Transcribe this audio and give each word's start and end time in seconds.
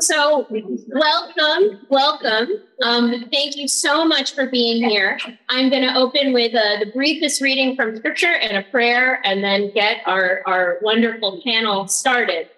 So, 0.00 0.46
welcome, 0.88 1.80
welcome. 1.88 2.48
Um, 2.82 3.28
thank 3.32 3.56
you 3.56 3.68
so 3.68 4.04
much 4.04 4.34
for 4.34 4.46
being 4.46 4.88
here. 4.88 5.18
I'm 5.48 5.68
going 5.68 5.82
to 5.82 5.94
open 5.94 6.32
with 6.32 6.54
uh, 6.54 6.78
the 6.80 6.90
briefest 6.92 7.40
reading 7.40 7.76
from 7.76 7.96
scripture 7.96 8.34
and 8.34 8.56
a 8.56 8.62
prayer, 8.70 9.20
and 9.24 9.42
then 9.42 9.72
get 9.74 9.98
our, 10.06 10.42
our 10.46 10.78
wonderful 10.82 11.40
panel 11.44 11.88
started. 11.88 12.48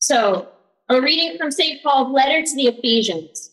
So, 0.00 0.48
a 0.88 1.00
reading 1.00 1.38
from 1.38 1.50
St. 1.50 1.82
Paul's 1.82 2.12
letter 2.12 2.42
to 2.42 2.56
the 2.56 2.68
Ephesians. 2.68 3.50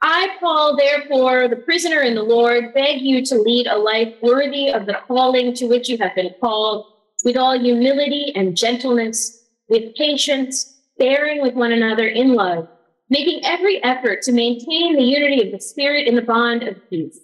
I, 0.00 0.36
Paul, 0.40 0.76
therefore, 0.76 1.48
the 1.48 1.56
prisoner 1.56 2.02
in 2.02 2.14
the 2.14 2.22
Lord, 2.22 2.72
beg 2.72 3.00
you 3.00 3.24
to 3.26 3.34
lead 3.36 3.66
a 3.66 3.76
life 3.76 4.14
worthy 4.22 4.70
of 4.70 4.86
the 4.86 4.98
calling 5.06 5.54
to 5.54 5.66
which 5.66 5.88
you 5.88 5.98
have 5.98 6.14
been 6.14 6.34
called, 6.40 6.86
with 7.24 7.36
all 7.36 7.58
humility 7.58 8.32
and 8.34 8.56
gentleness, 8.56 9.44
with 9.68 9.94
patience 9.96 10.77
bearing 10.98 11.42
with 11.42 11.54
one 11.54 11.72
another 11.72 12.08
in 12.08 12.34
love, 12.34 12.68
making 13.10 13.44
every 13.44 13.82
effort 13.82 14.22
to 14.22 14.32
maintain 14.32 14.96
the 14.96 15.02
unity 15.02 15.46
of 15.46 15.52
the 15.52 15.60
Spirit 15.60 16.06
in 16.06 16.14
the 16.14 16.22
bond 16.22 16.62
of 16.62 16.76
peace. 16.90 17.18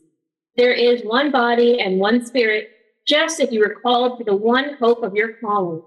There 0.56 0.73
is 0.73 1.02
one 1.02 1.30
body 1.30 1.80
and 1.80 1.98
one 1.98 2.24
Spirit, 2.24 2.70
just 3.06 3.41
as 3.41 3.52
you 3.52 3.60
were 3.60 3.77
called 3.82 4.18
to 4.18 4.24
the 4.24 4.37
one 4.37 4.77
hope 4.79 5.02
of 5.02 5.15
your 5.15 5.34
calling 5.34 5.82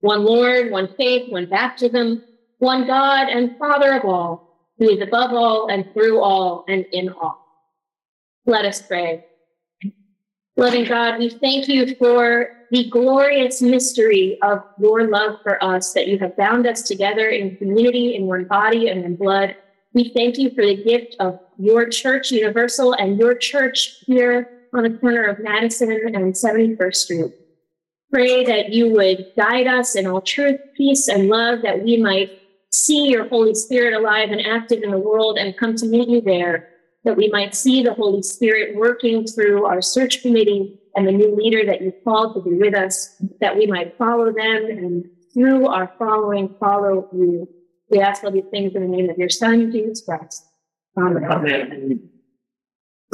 one 0.00 0.24
Lord, 0.24 0.70
one 0.70 0.94
faith, 0.96 1.32
one 1.32 1.46
baptism, 1.46 2.22
one 2.58 2.86
God 2.86 3.28
and 3.28 3.58
Father 3.58 3.94
of 3.94 4.04
all, 4.04 4.70
who 4.78 4.90
is 4.90 5.00
above 5.00 5.32
all 5.32 5.68
and 5.68 5.90
through 5.92 6.20
all 6.20 6.64
and 6.68 6.84
in 6.92 7.08
all. 7.08 7.44
Let 8.44 8.64
us 8.64 8.82
pray. 8.82 9.24
Loving 10.56 10.84
God, 10.84 11.18
we 11.18 11.30
thank 11.30 11.68
you 11.68 11.94
for 11.96 12.55
the 12.70 12.88
glorious 12.90 13.62
mystery 13.62 14.38
of 14.42 14.62
your 14.78 15.08
love 15.08 15.40
for 15.42 15.62
us, 15.62 15.92
that 15.92 16.08
you 16.08 16.18
have 16.18 16.36
bound 16.36 16.66
us 16.66 16.82
together 16.82 17.28
in 17.28 17.56
community, 17.56 18.16
in 18.16 18.26
one 18.26 18.44
body 18.44 18.88
and 18.88 19.04
in 19.04 19.16
blood. 19.16 19.56
We 19.92 20.10
thank 20.14 20.38
you 20.38 20.50
for 20.50 20.64
the 20.64 20.82
gift 20.82 21.16
of 21.20 21.40
your 21.58 21.88
church 21.88 22.30
universal 22.30 22.92
and 22.94 23.18
your 23.18 23.34
church 23.34 24.02
here 24.06 24.66
on 24.72 24.82
the 24.82 24.90
corner 24.90 25.24
of 25.24 25.38
Madison 25.38 25.90
and 25.90 26.34
71st 26.34 26.94
Street. 26.94 27.32
Pray 28.10 28.44
that 28.44 28.72
you 28.72 28.92
would 28.92 29.32
guide 29.36 29.66
us 29.66 29.96
in 29.96 30.06
all 30.06 30.20
truth, 30.20 30.60
peace, 30.76 31.08
and 31.08 31.28
love, 31.28 31.62
that 31.62 31.82
we 31.82 31.96
might 31.96 32.40
see 32.70 33.08
your 33.08 33.28
Holy 33.28 33.54
Spirit 33.54 33.94
alive 33.94 34.30
and 34.30 34.44
active 34.46 34.82
in 34.82 34.90
the 34.90 34.98
world 34.98 35.38
and 35.38 35.56
come 35.56 35.74
to 35.76 35.86
meet 35.86 36.08
you 36.08 36.20
there 36.20 36.68
that 37.06 37.16
we 37.16 37.28
might 37.28 37.54
see 37.54 37.84
the 37.84 37.94
Holy 37.94 38.20
Spirit 38.20 38.74
working 38.74 39.24
through 39.26 39.64
our 39.64 39.80
search 39.80 40.22
committee 40.22 40.78
and 40.96 41.06
the 41.06 41.12
new 41.12 41.36
leader 41.36 41.64
that 41.64 41.80
you 41.80 41.92
called 42.02 42.34
to 42.34 42.42
be 42.42 42.56
with 42.56 42.74
us, 42.74 43.14
that 43.40 43.56
we 43.56 43.66
might 43.66 43.96
follow 43.96 44.26
them 44.26 44.64
and 44.66 45.04
through 45.32 45.68
our 45.68 45.92
following, 45.98 46.52
follow 46.58 47.08
you. 47.12 47.48
We 47.90 48.00
ask 48.00 48.24
all 48.24 48.32
these 48.32 48.42
things 48.50 48.74
in 48.74 48.82
the 48.82 48.88
name 48.88 49.08
of 49.08 49.18
your 49.18 49.28
Son, 49.28 49.70
Jesus 49.70 50.02
Christ. 50.02 50.46
Amen. 50.98 51.24
Amen. 51.24 52.10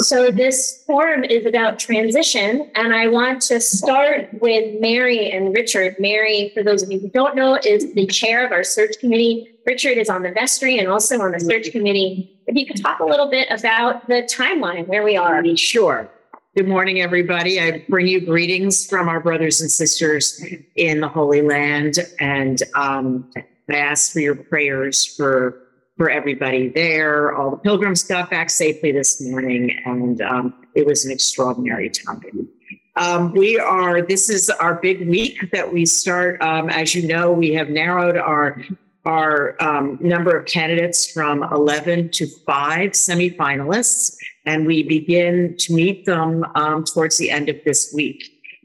So 0.02 0.32
this 0.32 0.82
forum 0.84 1.22
is 1.22 1.46
about 1.46 1.78
transition, 1.78 2.70
and 2.74 2.92
I 2.94 3.06
want 3.06 3.40
to 3.42 3.60
start 3.60 4.28
with 4.40 4.80
Mary 4.80 5.30
and 5.30 5.54
Richard. 5.54 5.94
Mary, 6.00 6.50
for 6.54 6.64
those 6.64 6.82
of 6.82 6.90
you 6.90 6.98
who 6.98 7.08
don't 7.08 7.36
know, 7.36 7.58
is 7.64 7.94
the 7.94 8.06
chair 8.06 8.44
of 8.44 8.50
our 8.50 8.64
search 8.64 8.98
committee. 8.98 9.48
Richard 9.64 9.98
is 9.98 10.08
on 10.08 10.22
the 10.22 10.32
vestry 10.32 10.78
and 10.78 10.88
also 10.88 11.20
on 11.20 11.30
the 11.30 11.38
search 11.38 11.70
committee. 11.70 12.36
If 12.48 12.56
you 12.56 12.66
could 12.66 12.82
talk 12.82 12.98
a 12.98 13.04
little 13.04 13.30
bit 13.30 13.48
about 13.50 14.08
the 14.08 14.22
timeline 14.22 14.88
where 14.88 15.04
we 15.04 15.16
are. 15.16 15.44
Sure. 15.56 16.10
Good 16.56 16.68
morning, 16.68 17.00
everybody. 17.00 17.60
I 17.60 17.84
bring 17.88 18.08
you 18.08 18.20
greetings 18.20 18.84
from 18.84 19.08
our 19.08 19.20
brothers 19.20 19.60
and 19.60 19.70
sisters 19.70 20.44
in 20.74 21.00
the 21.00 21.08
Holy 21.08 21.42
Land, 21.42 21.98
and 22.18 22.60
um, 22.74 23.30
I 23.70 23.76
ask 23.76 24.12
for 24.12 24.18
your 24.18 24.34
prayers 24.34 25.04
for 25.04 25.61
for 26.02 26.10
everybody 26.10 26.66
there. 26.68 27.32
All 27.32 27.52
the 27.52 27.56
pilgrims 27.58 28.02
got 28.02 28.28
back 28.28 28.50
safely 28.50 28.90
this 28.90 29.20
morning, 29.20 29.70
and 29.84 30.20
um, 30.20 30.66
it 30.74 30.84
was 30.84 31.04
an 31.04 31.12
extraordinary 31.12 31.90
time. 31.90 32.48
Um, 32.96 33.30
we 33.34 33.56
are, 33.56 34.02
this 34.02 34.28
is 34.28 34.50
our 34.50 34.74
big 34.82 35.08
week 35.08 35.52
that 35.52 35.72
we 35.72 35.86
start. 35.86 36.42
Um, 36.42 36.70
as 36.70 36.92
you 36.92 37.06
know, 37.06 37.30
we 37.30 37.54
have 37.54 37.68
narrowed 37.68 38.16
our 38.16 38.60
our 39.04 39.56
um, 39.62 39.96
number 40.00 40.36
of 40.36 40.46
candidates 40.46 41.08
from 41.08 41.44
11 41.44 42.10
to 42.10 42.26
five 42.46 42.92
semifinalists, 42.92 44.16
and 44.44 44.66
we 44.66 44.82
begin 44.82 45.56
to 45.58 45.72
meet 45.72 46.04
them 46.04 46.44
um, 46.56 46.82
towards 46.82 47.16
the 47.16 47.30
end 47.30 47.48
of 47.48 47.56
this 47.64 47.92
week. 47.94 48.24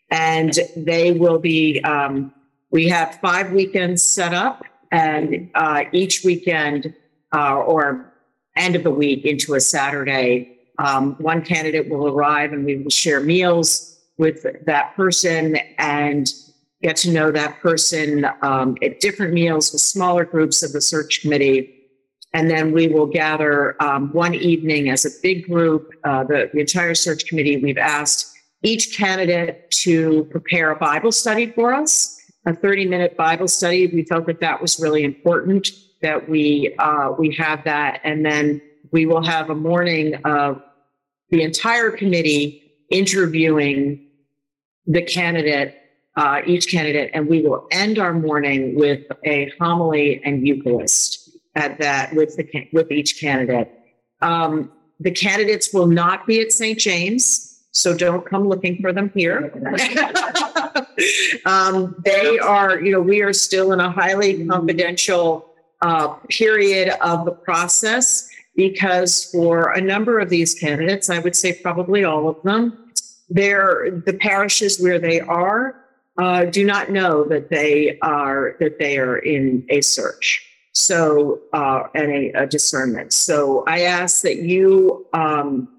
And 0.10 0.54
they 0.76 1.12
will 1.12 1.38
be, 1.38 1.82
um, 1.82 2.34
we 2.72 2.88
have 2.90 3.20
five 3.22 3.52
weekends 3.52 4.02
set 4.02 4.34
up, 4.34 4.64
and 4.92 5.50
uh, 5.54 5.84
each 5.92 6.24
weekend 6.24 6.94
uh, 7.38 7.56
or 7.56 8.12
end 8.56 8.76
of 8.76 8.84
the 8.84 8.92
week 8.92 9.24
into 9.26 9.54
a 9.54 9.60
Saturday. 9.60 10.58
Um, 10.80 11.16
one 11.20 11.44
candidate 11.44 11.90
will 11.90 12.08
arrive 12.08 12.52
and 12.52 12.66
we 12.66 12.78
will 12.78 12.90
share 12.90 13.20
meals 13.20 14.00
with 14.18 14.46
that 14.66 14.96
person 14.96 15.58
and 15.78 16.28
get 16.82 16.96
to 16.98 17.12
know 17.12 17.32
that 17.32 17.60
person 17.60 18.26
um, 18.42 18.78
at 18.84 19.00
different 19.00 19.34
meals 19.34 19.72
with 19.72 19.82
smaller 19.82 20.26
groups 20.26 20.64
of 20.64 20.74
the 20.74 20.82
search 20.82 21.22
committee. 21.22 21.74
And 22.34 22.50
then 22.50 22.72
we 22.72 22.88
will 22.88 23.06
gather 23.06 23.82
um, 23.82 24.12
one 24.14 24.36
evening 24.36 24.90
as 24.90 25.06
a 25.06 25.10
big 25.22 25.48
group, 25.48 25.92
uh, 26.04 26.24
the, 26.24 26.50
the 26.54 26.60
entire 26.60 26.94
search 26.94 27.26
committee. 27.28 27.58
We've 27.58 27.78
asked 27.78 28.34
each 28.64 28.98
candidate 28.98 29.70
to 29.72 30.28
prepare 30.32 30.72
a 30.72 30.76
Bible 30.76 31.12
study 31.12 31.52
for 31.52 31.74
us, 31.74 32.20
a 32.46 32.54
30 32.54 32.86
minute 32.86 33.16
Bible 33.16 33.48
study. 33.48 33.88
We 33.88 34.04
felt 34.04 34.26
that 34.28 34.40
that 34.42 34.62
was 34.62 34.80
really 34.80 35.04
important 35.04 35.70
that 36.02 36.30
we 36.30 36.76
uh, 36.80 37.12
we 37.18 37.34
have 37.36 37.64
that, 37.64 38.02
and 38.04 38.26
then 38.26 38.62
we 38.92 39.06
will 39.06 39.24
have 39.24 39.50
a 39.50 39.56
morning 39.56 40.16
of 40.26 40.62
the 41.30 41.42
entire 41.42 41.92
committee 41.92 42.64
interviewing 42.90 44.08
the 44.86 45.02
candidate, 45.02 45.76
uh, 46.16 46.42
each 46.46 46.70
candidate, 46.70 47.12
and 47.14 47.28
we 47.28 47.42
will 47.42 47.68
end 47.72 48.00
our 48.00 48.14
morning 48.14 48.76
with 48.76 49.04
a 49.26 49.52
homily 49.60 50.22
and 50.24 50.48
Eucharist 50.48 51.30
at 51.56 51.80
that 51.80 52.14
with 52.14 52.36
the 52.38 52.70
with 52.72 52.92
each 52.92 53.20
candidate. 53.20 53.72
Um, 54.22 54.72
the 55.00 55.12
candidates 55.12 55.74
will 55.74 55.88
not 55.88 56.26
be 56.26 56.42
at 56.42 56.52
St. 56.52 56.80
James, 56.80 57.66
so 57.72 57.96
don't 57.96 58.26
come 58.26 58.48
looking 58.48 58.82
for 58.82 58.92
them 58.92 59.12
here. 59.14 59.54
um, 61.46 61.96
they 62.04 62.40
are, 62.40 62.80
you 62.80 62.92
know, 62.92 63.02
we 63.02 63.22
are 63.22 63.34
still 63.34 63.74
in 63.74 63.80
a 63.80 63.92
highly 63.92 64.48
confidential 64.48 65.54
uh, 65.82 66.08
period 66.30 66.90
of 67.02 67.26
the 67.26 67.32
process 67.32 68.30
because 68.56 69.26
for 69.26 69.72
a 69.74 69.82
number 69.82 70.20
of 70.20 70.30
these 70.30 70.56
candidates, 70.56 71.10
I 71.10 71.20
would 71.20 71.36
say 71.36 71.54
probably 71.54 72.04
all 72.04 72.28
of 72.28 72.42
them, 72.44 72.92
the 73.30 74.18
parishes 74.20 74.80
where 74.80 75.00
they 75.00 75.20
are 75.22 75.76
uh, 76.18 76.46
do 76.46 76.66
not 76.66 76.90
know 76.90 77.24
that 77.26 77.50
they 77.50 78.00
are 78.02 78.56
that 78.60 78.80
they 78.80 78.98
are 78.98 79.18
in 79.20 79.66
a 79.70 79.82
search. 79.82 80.44
So 80.72 81.42
uh, 81.54 81.84
and 81.94 82.12
a, 82.12 82.44
a 82.44 82.48
discernment. 82.48 83.14
So 83.14 83.64
I 83.68 83.82
ask 83.82 84.22
that 84.24 84.38
you 84.38 85.06
um, 85.14 85.70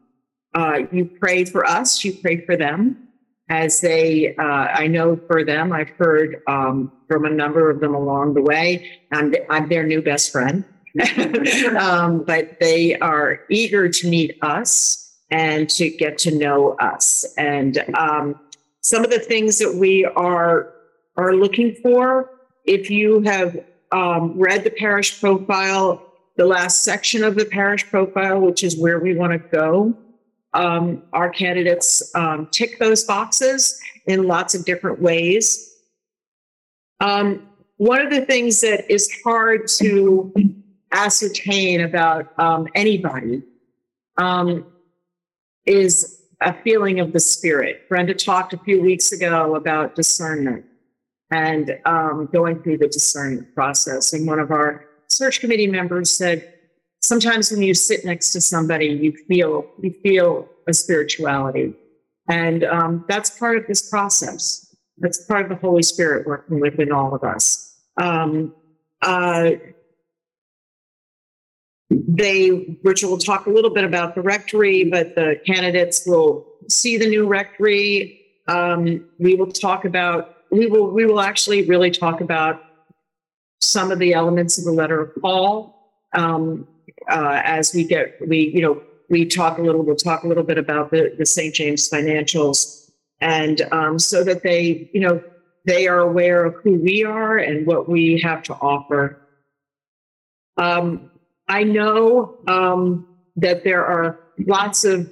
uh, 0.54 0.81
you 0.92 1.04
pray 1.06 1.44
for 1.44 1.66
us, 1.66 2.04
you 2.04 2.12
pray 2.14 2.44
for 2.44 2.56
them, 2.56 3.07
as 3.48 3.81
they, 3.81 4.34
uh, 4.36 4.42
I 4.42 4.86
know 4.86 5.16
for 5.16 5.44
them, 5.44 5.72
I've 5.72 5.91
heard 5.91 6.42
um, 6.47 6.92
from 7.09 7.25
a 7.25 7.31
number 7.31 7.70
of 7.70 7.81
them 7.81 7.94
along 7.94 8.34
the 8.34 8.42
way. 8.42 8.91
I'm, 9.12 9.34
I'm 9.48 9.69
their 9.69 9.86
new 9.86 10.03
best 10.03 10.31
friend, 10.32 10.64
um, 11.78 12.25
but 12.25 12.60
they 12.60 12.97
are 12.98 13.41
eager 13.48 13.88
to 13.88 14.08
meet 14.08 14.38
us 14.42 15.16
and 15.31 15.69
to 15.70 15.91
get 15.91 16.19
to 16.19 16.37
know 16.37 16.72
us. 16.81 17.25
And 17.37 17.84
um, 17.94 18.38
some 18.81 19.04
of 19.04 19.10
the 19.10 19.19
things 19.19 19.58
that 19.58 19.75
we 19.75 20.04
are 20.04 20.75
are 21.16 21.34
looking 21.34 21.75
for, 21.82 22.31
if 22.64 22.91
you 22.91 23.22
have 23.22 23.58
um, 23.91 24.38
read 24.38 24.62
the 24.62 24.70
parish 24.70 25.20
profile, 25.20 26.05
the 26.37 26.46
last 26.46 26.84
section 26.84 27.25
of 27.25 27.34
the 27.34 27.44
parish 27.44 27.84
profile, 27.88 28.40
which 28.40 28.62
is 28.62 28.78
where 28.78 29.00
we 29.00 29.17
want 29.17 29.32
to 29.32 29.38
go 29.49 29.96
um, 30.55 31.03
our 31.12 31.31
candidates 31.31 32.15
um, 32.15 32.49
tick 32.50 32.79
those 32.79 33.05
boxes 33.05 33.81
in 34.06 34.27
lots 34.27 34.55
of 34.55 34.65
different 34.65 35.00
ways. 35.00 35.77
Um, 37.00 37.49
one 37.77 38.00
of 38.00 38.11
the 38.11 38.27
things 38.27 38.61
that 38.62 38.91
is 38.93 39.09
hard 39.25 39.69
to 39.79 40.33
ascertain 40.93 41.83
about 41.83 42.39
um, 42.39 42.67
anybody 42.75 43.43
um, 44.17 44.67
is 45.65 46.23
a 46.41 46.53
feeling 46.62 47.00
of 47.00 47.12
the 47.12 47.21
spirit. 47.21 47.89
Brenda 47.89 48.15
talked 48.15 48.53
a 48.53 48.59
few 48.59 48.81
weeks 48.81 49.12
ago 49.12 49.55
about 49.55 49.95
discernment 49.95 50.65
and 51.31 51.79
um, 51.85 52.29
going 52.33 52.62
through 52.62 52.79
the 52.79 52.89
discernment 52.89 53.55
process. 53.55 54.12
And 54.12 54.27
one 54.27 54.39
of 54.39 54.50
our 54.50 54.87
search 55.09 55.41
committee 55.41 55.67
members 55.67 56.11
said, 56.11 56.55
sometimes 57.08 57.50
when 57.50 57.62
you 57.62 57.75
sit 57.75 58.05
next 58.05 58.32
to 58.32 58.40
somebody, 58.40 58.87
you 58.87 59.12
feel 59.26 59.66
you 59.82 59.94
feel 60.02 60.49
a 60.69 60.75
spirituality, 60.75 61.75
and 62.28 62.64
um, 62.64 63.05
that's 63.08 63.31
part 63.31 63.56
of 63.56 63.66
this 63.66 63.88
process. 63.88 64.66
That's 64.99 65.25
part 65.25 65.43
of 65.44 65.49
the 65.49 65.56
Holy 65.56 65.82
Spirit 65.82 66.26
working 66.26 66.60
within 66.60 66.93
all 66.93 67.14
of 67.14 67.22
us. 67.25 67.76
Um, 67.96 68.55
uh, 69.00 69.52
they, 71.90 72.78
Richard 72.82 73.08
will 73.08 73.19
talk 73.19 73.46
a 73.46 73.50
little 73.50 73.70
bit 73.70 73.84
about 73.84 74.14
the 74.14 74.20
rectory, 74.20 74.84
but 74.84 75.14
the 75.14 75.40
candidates 75.46 76.06
will 76.06 76.46
see 76.69 76.99
the 76.99 77.08
new 77.08 77.26
rectory. 77.26 78.20
Um, 78.49 79.08
we 79.19 79.37
will 79.37 79.52
talk 79.52 79.84
about, 79.84 80.37
we 80.50 80.66
will, 80.66 80.90
we 80.90 81.06
will 81.06 81.20
actually 81.20 81.62
really 81.66 81.90
talk 81.90 82.20
about 82.20 82.61
some 83.61 83.90
of 83.90 83.99
the 83.99 84.12
elements 84.14 84.58
of 84.58 84.64
the 84.64 84.72
letter 84.72 85.00
of 85.00 85.11
Paul. 85.22 85.93
Um, 86.14 86.66
uh, 87.11 87.41
as 87.45 87.75
we 87.75 87.85
get, 87.85 88.17
we, 88.27 88.50
you 88.55 88.62
know, 88.62 88.83
we 89.09 89.25
talk 89.25 89.59
a 89.59 89.62
little, 89.62 89.83
we'll 89.83 89.97
talk 89.97 90.25
a 90.25 90.29
little 90.29 90.43
bit 90.43 90.59
about 90.59 90.91
the, 90.91 91.15
the 91.19 91.27
St. 91.27 91.55
James 91.55 91.89
financials. 91.89 92.91
And, 93.21 93.62
um, 93.73 93.99
so 93.99 94.23
that 94.25 94.43
they, 94.43 94.91
you 94.93 95.00
know, 95.00 95.23
they 95.65 95.89
are 95.89 96.00
aware 96.00 96.45
of 96.45 96.55
who 96.62 96.75
we 96.75 97.05
are 97.05 97.39
and 97.39 97.67
what 97.67 97.89
we 97.89 98.21
have 98.21 98.43
to 98.45 98.55
offer. 98.55 99.21
Um, 100.56 101.11
I 101.49 101.65
know, 101.65 102.39
um, 102.47 103.09
that 103.37 103.65
there 103.65 103.85
are 103.85 104.19
lots 104.47 104.85
of, 104.85 105.11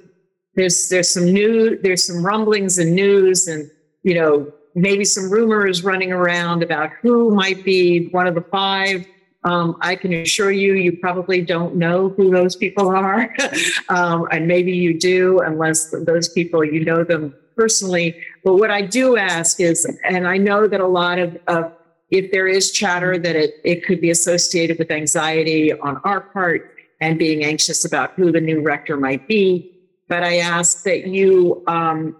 there's, 0.55 0.89
there's 0.89 1.09
some 1.09 1.25
new, 1.25 1.77
there's 1.81 2.03
some 2.03 2.25
rumblings 2.25 2.77
and 2.77 2.93
news 2.93 3.47
and, 3.47 3.69
you 4.03 4.15
know, 4.15 4.51
maybe 4.75 5.03
some 5.03 5.29
rumors 5.29 5.83
running 5.83 6.11
around 6.11 6.61
about 6.61 6.91
who 7.01 7.33
might 7.33 7.63
be 7.63 8.07
one 8.09 8.27
of 8.27 8.35
the 8.35 8.41
five. 8.41 9.05
Um, 9.43 9.77
I 9.81 9.95
can 9.95 10.13
assure 10.13 10.51
you, 10.51 10.73
you 10.73 10.97
probably 10.97 11.41
don't 11.41 11.75
know 11.75 12.09
who 12.09 12.31
those 12.31 12.55
people 12.55 12.89
are. 12.89 13.33
um, 13.89 14.27
and 14.31 14.47
maybe 14.47 14.71
you 14.71 14.99
do, 14.99 15.39
unless 15.39 15.93
those 16.05 16.29
people, 16.29 16.63
you 16.63 16.83
know 16.83 17.03
them 17.03 17.33
personally. 17.55 18.19
But 18.43 18.55
what 18.55 18.71
I 18.71 18.81
do 18.81 19.17
ask 19.17 19.59
is, 19.59 19.85
and 20.03 20.27
I 20.27 20.37
know 20.37 20.67
that 20.67 20.79
a 20.79 20.87
lot 20.87 21.19
of, 21.19 21.37
of 21.47 21.71
if 22.09 22.31
there 22.31 22.47
is 22.47 22.71
chatter 22.71 23.17
that 23.17 23.35
it, 23.35 23.55
it 23.63 23.85
could 23.85 24.01
be 24.01 24.09
associated 24.09 24.79
with 24.79 24.91
anxiety 24.91 25.73
on 25.73 25.97
our 26.03 26.21
part 26.21 26.73
and 26.99 27.19
being 27.19 27.43
anxious 27.43 27.85
about 27.85 28.13
who 28.13 28.31
the 28.31 28.41
new 28.41 28.61
rector 28.61 28.97
might 28.97 29.27
be. 29.27 29.73
But 30.07 30.23
I 30.23 30.37
ask 30.37 30.83
that 30.83 31.07
you, 31.07 31.63
um, 31.67 32.15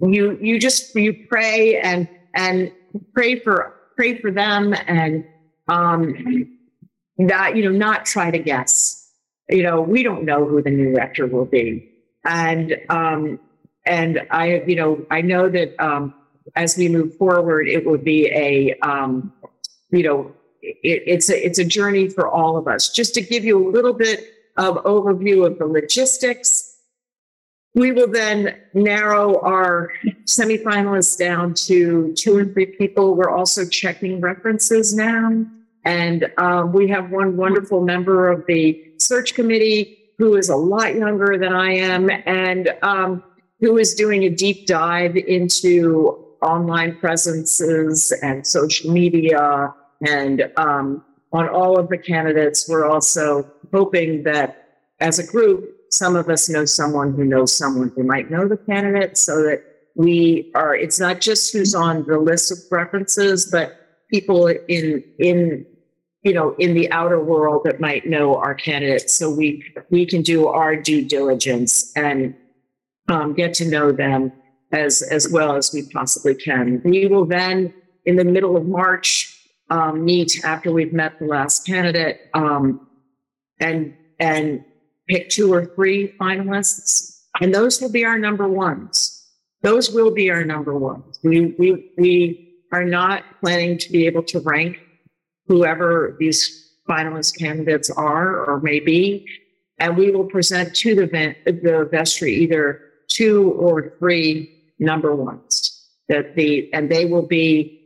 you, 0.00 0.38
you 0.40 0.58
just, 0.58 0.94
you 0.94 1.26
pray 1.28 1.78
and, 1.78 2.08
and 2.34 2.72
pray 3.14 3.38
for, 3.38 3.74
pray 3.96 4.18
for 4.18 4.30
them 4.30 4.74
and, 4.86 5.24
um, 5.70 6.48
not, 7.16 7.56
you 7.56 7.62
know, 7.64 7.70
not 7.70 8.04
try 8.04 8.30
to 8.30 8.38
guess. 8.38 9.08
You 9.48 9.62
know, 9.62 9.80
we 9.80 10.02
don't 10.02 10.24
know 10.24 10.44
who 10.44 10.62
the 10.62 10.70
new 10.70 10.94
rector 10.94 11.26
will 11.26 11.44
be. 11.44 11.88
And, 12.24 12.76
um, 12.88 13.40
and 13.86 14.26
I, 14.30 14.62
you 14.66 14.76
know, 14.76 15.06
I 15.10 15.22
know 15.22 15.48
that, 15.48 15.74
um, 15.82 16.14
as 16.56 16.76
we 16.76 16.88
move 16.88 17.16
forward, 17.16 17.68
it 17.68 17.86
will 17.86 17.98
be 17.98 18.26
a, 18.26 18.74
um, 18.80 19.32
you 19.90 20.02
know, 20.02 20.32
it, 20.62 21.02
it's 21.06 21.30
a, 21.30 21.46
it's 21.46 21.58
a 21.58 21.64
journey 21.64 22.08
for 22.08 22.28
all 22.28 22.56
of 22.56 22.66
us. 22.66 22.90
Just 22.90 23.14
to 23.14 23.20
give 23.22 23.44
you 23.44 23.68
a 23.68 23.70
little 23.70 23.92
bit 23.92 24.34
of 24.56 24.76
overview 24.84 25.46
of 25.46 25.58
the 25.58 25.66
logistics, 25.66 26.76
we 27.74 27.92
will 27.92 28.08
then 28.08 28.56
narrow 28.74 29.40
our 29.42 29.92
semifinalists 30.24 31.16
down 31.16 31.54
to 31.54 32.12
two 32.14 32.38
and 32.38 32.52
three 32.52 32.66
people. 32.66 33.14
We're 33.14 33.30
also 33.30 33.64
checking 33.64 34.20
references 34.20 34.94
now. 34.94 35.46
And 35.84 36.30
um, 36.38 36.72
we 36.72 36.88
have 36.88 37.10
one 37.10 37.36
wonderful 37.36 37.80
member 37.80 38.30
of 38.30 38.44
the 38.46 38.92
search 38.98 39.34
committee 39.34 39.98
who 40.18 40.36
is 40.36 40.50
a 40.50 40.56
lot 40.56 40.94
younger 40.94 41.38
than 41.38 41.54
I 41.54 41.72
am 41.72 42.10
and 42.26 42.74
um, 42.82 43.24
who 43.60 43.78
is 43.78 43.94
doing 43.94 44.24
a 44.24 44.30
deep 44.30 44.66
dive 44.66 45.16
into 45.16 46.26
online 46.42 46.96
presences 46.96 48.12
and 48.22 48.46
social 48.46 48.90
media 48.90 49.74
and 50.06 50.50
um, 50.56 51.04
on 51.32 51.48
all 51.48 51.78
of 51.78 51.88
the 51.88 51.98
candidates. 51.98 52.68
We're 52.68 52.86
also 52.86 53.50
hoping 53.72 54.22
that 54.24 54.80
as 55.00 55.18
a 55.18 55.26
group, 55.26 55.76
some 55.90 56.16
of 56.16 56.28
us 56.28 56.48
know 56.48 56.64
someone 56.64 57.14
who 57.14 57.24
knows 57.24 57.56
someone 57.56 57.92
who 57.96 58.04
might 58.04 58.30
know 58.30 58.46
the 58.46 58.56
candidate 58.56 59.16
so 59.16 59.42
that 59.42 59.64
we 59.94 60.50
are, 60.54 60.74
it's 60.74 61.00
not 61.00 61.20
just 61.20 61.52
who's 61.52 61.74
on 61.74 62.06
the 62.06 62.18
list 62.18 62.52
of 62.52 62.58
preferences, 62.68 63.46
but 63.50 64.06
people 64.10 64.46
in, 64.46 65.04
in, 65.18 65.66
you 66.22 66.34
know, 66.34 66.54
in 66.58 66.74
the 66.74 66.90
outer 66.92 67.22
world 67.22 67.62
that 67.64 67.80
might 67.80 68.06
know 68.06 68.36
our 68.36 68.54
candidates. 68.54 69.14
So 69.14 69.30
we, 69.30 69.64
we 69.90 70.04
can 70.04 70.22
do 70.22 70.48
our 70.48 70.76
due 70.76 71.04
diligence 71.04 71.92
and 71.96 72.34
um, 73.08 73.32
get 73.32 73.54
to 73.54 73.68
know 73.68 73.90
them 73.90 74.32
as, 74.72 75.02
as 75.02 75.28
well 75.30 75.56
as 75.56 75.72
we 75.72 75.88
possibly 75.90 76.34
can. 76.34 76.82
We 76.84 77.06
will 77.06 77.24
then, 77.24 77.72
in 78.04 78.16
the 78.16 78.24
middle 78.24 78.56
of 78.56 78.66
March, 78.66 79.36
um, 79.70 80.04
meet 80.04 80.44
after 80.44 80.72
we've 80.72 80.92
met 80.92 81.18
the 81.18 81.26
last 81.26 81.66
candidate, 81.66 82.28
um, 82.34 82.86
and, 83.58 83.94
and 84.18 84.64
pick 85.08 85.28
two 85.28 85.52
or 85.52 85.66
three 85.66 86.14
finalists. 86.20 87.22
And 87.40 87.54
those 87.54 87.80
will 87.80 87.92
be 87.92 88.04
our 88.04 88.18
number 88.18 88.48
ones. 88.48 89.16
Those 89.62 89.90
will 89.90 90.10
be 90.10 90.30
our 90.30 90.44
number 90.44 90.76
ones. 90.76 91.18
We, 91.22 91.54
we, 91.58 91.92
we 91.96 92.54
are 92.72 92.84
not 92.84 93.24
planning 93.40 93.78
to 93.78 93.92
be 93.92 94.06
able 94.06 94.22
to 94.24 94.40
rank 94.40 94.78
whoever 95.50 96.16
these 96.20 96.76
finalist 96.88 97.36
candidates 97.36 97.90
are 97.90 98.44
or 98.44 98.60
may 98.60 98.78
be. 98.78 99.26
And 99.80 99.96
we 99.96 100.12
will 100.12 100.26
present 100.26 100.76
to 100.76 100.94
the, 100.94 101.06
the 101.44 101.88
vestry 101.90 102.32
either 102.36 102.82
two 103.08 103.50
or 103.58 103.96
three 103.98 104.72
number 104.78 105.12
ones 105.12 105.88
that 106.08 106.36
the, 106.36 106.72
and 106.72 106.88
they 106.88 107.04
will 107.04 107.26
be, 107.26 107.78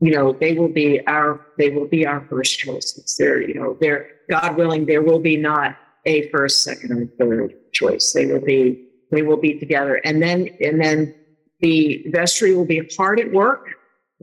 you 0.00 0.12
know, 0.12 0.34
they 0.34 0.52
will 0.52 0.68
be 0.68 1.00
our, 1.06 1.40
they 1.56 1.70
will 1.70 1.86
be 1.86 2.06
our 2.06 2.26
first 2.28 2.58
choices. 2.58 3.16
They're, 3.18 3.40
you 3.40 3.54
know, 3.54 3.78
they're, 3.80 4.08
God 4.28 4.58
willing, 4.58 4.84
there 4.84 5.02
will 5.02 5.20
be 5.20 5.38
not 5.38 5.74
a 6.04 6.28
first, 6.28 6.64
second, 6.64 6.92
or 6.92 7.06
third 7.18 7.54
choice. 7.72 8.12
They 8.12 8.26
will 8.26 8.44
be, 8.44 8.88
they 9.10 9.22
will 9.22 9.38
be 9.38 9.58
together. 9.58 10.02
And 10.04 10.20
then, 10.20 10.50
and 10.60 10.82
then 10.82 11.14
the 11.60 12.04
vestry 12.08 12.54
will 12.54 12.66
be 12.66 12.90
hard 12.94 13.20
at 13.20 13.32
work. 13.32 13.68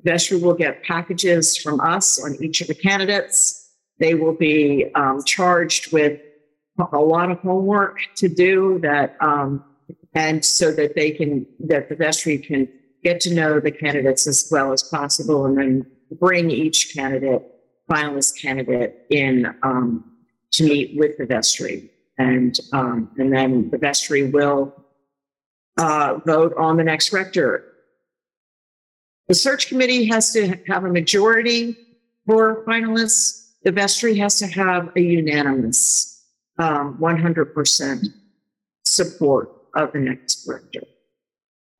Vestry 0.04 0.38
will 0.38 0.54
get 0.54 0.84
packages 0.84 1.58
from 1.58 1.80
us 1.80 2.24
on 2.24 2.36
each 2.44 2.62
of 2.62 2.68
the 2.68 2.76
candidates. 2.76 3.70
They 4.00 4.16
will 4.16 4.34
be 4.34 4.92
um, 4.96 5.24
charged 5.24 5.94
with 5.94 6.20
a 6.92 7.00
lot 7.00 7.32
of 7.32 7.40
homework 7.40 8.00
to 8.16 8.28
do 8.28 8.80
that, 8.80 9.16
um, 9.22 9.64
and 10.14 10.44
so 10.44 10.72
that 10.72 10.96
they 10.96 11.12
can, 11.12 11.46
that 11.60 11.90
the 11.90 11.96
vestry 11.96 12.38
can 12.38 12.68
get 13.04 13.20
to 13.22 13.34
know 13.34 13.60
the 13.60 13.72
candidates 13.72 14.28
as 14.28 14.48
well 14.52 14.74
as 14.74 14.84
possible 14.84 15.46
and 15.46 15.58
then 15.58 15.86
bring 16.20 16.50
each 16.50 16.94
candidate, 16.96 17.44
finalist 17.90 18.40
candidate 18.42 19.06
in 19.10 19.54
um, 19.64 20.04
to 20.52 20.64
meet 20.64 20.98
with 20.98 21.18
the 21.18 21.26
vestry. 21.26 21.90
And, 22.18 22.57
um, 22.72 23.10
and 23.18 23.33
then 23.33 23.69
the 23.72 23.78
vestry 23.78 24.30
will 24.30 24.74
uh, 25.78 26.19
vote 26.26 26.54
on 26.57 26.78
the 26.78 26.83
next 26.83 27.12
rector. 27.12 27.72
The 29.33 29.40
search 29.40 29.68
committee 29.68 30.06
has 30.09 30.31
to 30.33 30.59
have 30.68 30.83
a 30.83 30.90
majority 30.90 31.75
for 32.28 32.63
finalists. 32.66 33.54
The 33.63 33.71
vestry 33.71 34.16
has 34.19 34.37
to 34.37 34.45
have 34.45 34.92
a 34.95 35.02
unanimous 35.02 36.23
um, 36.59 36.99
100% 37.02 38.06
support 38.83 39.49
of 39.73 39.92
the 39.92 40.02
next 40.02 40.45
director. 40.45 40.81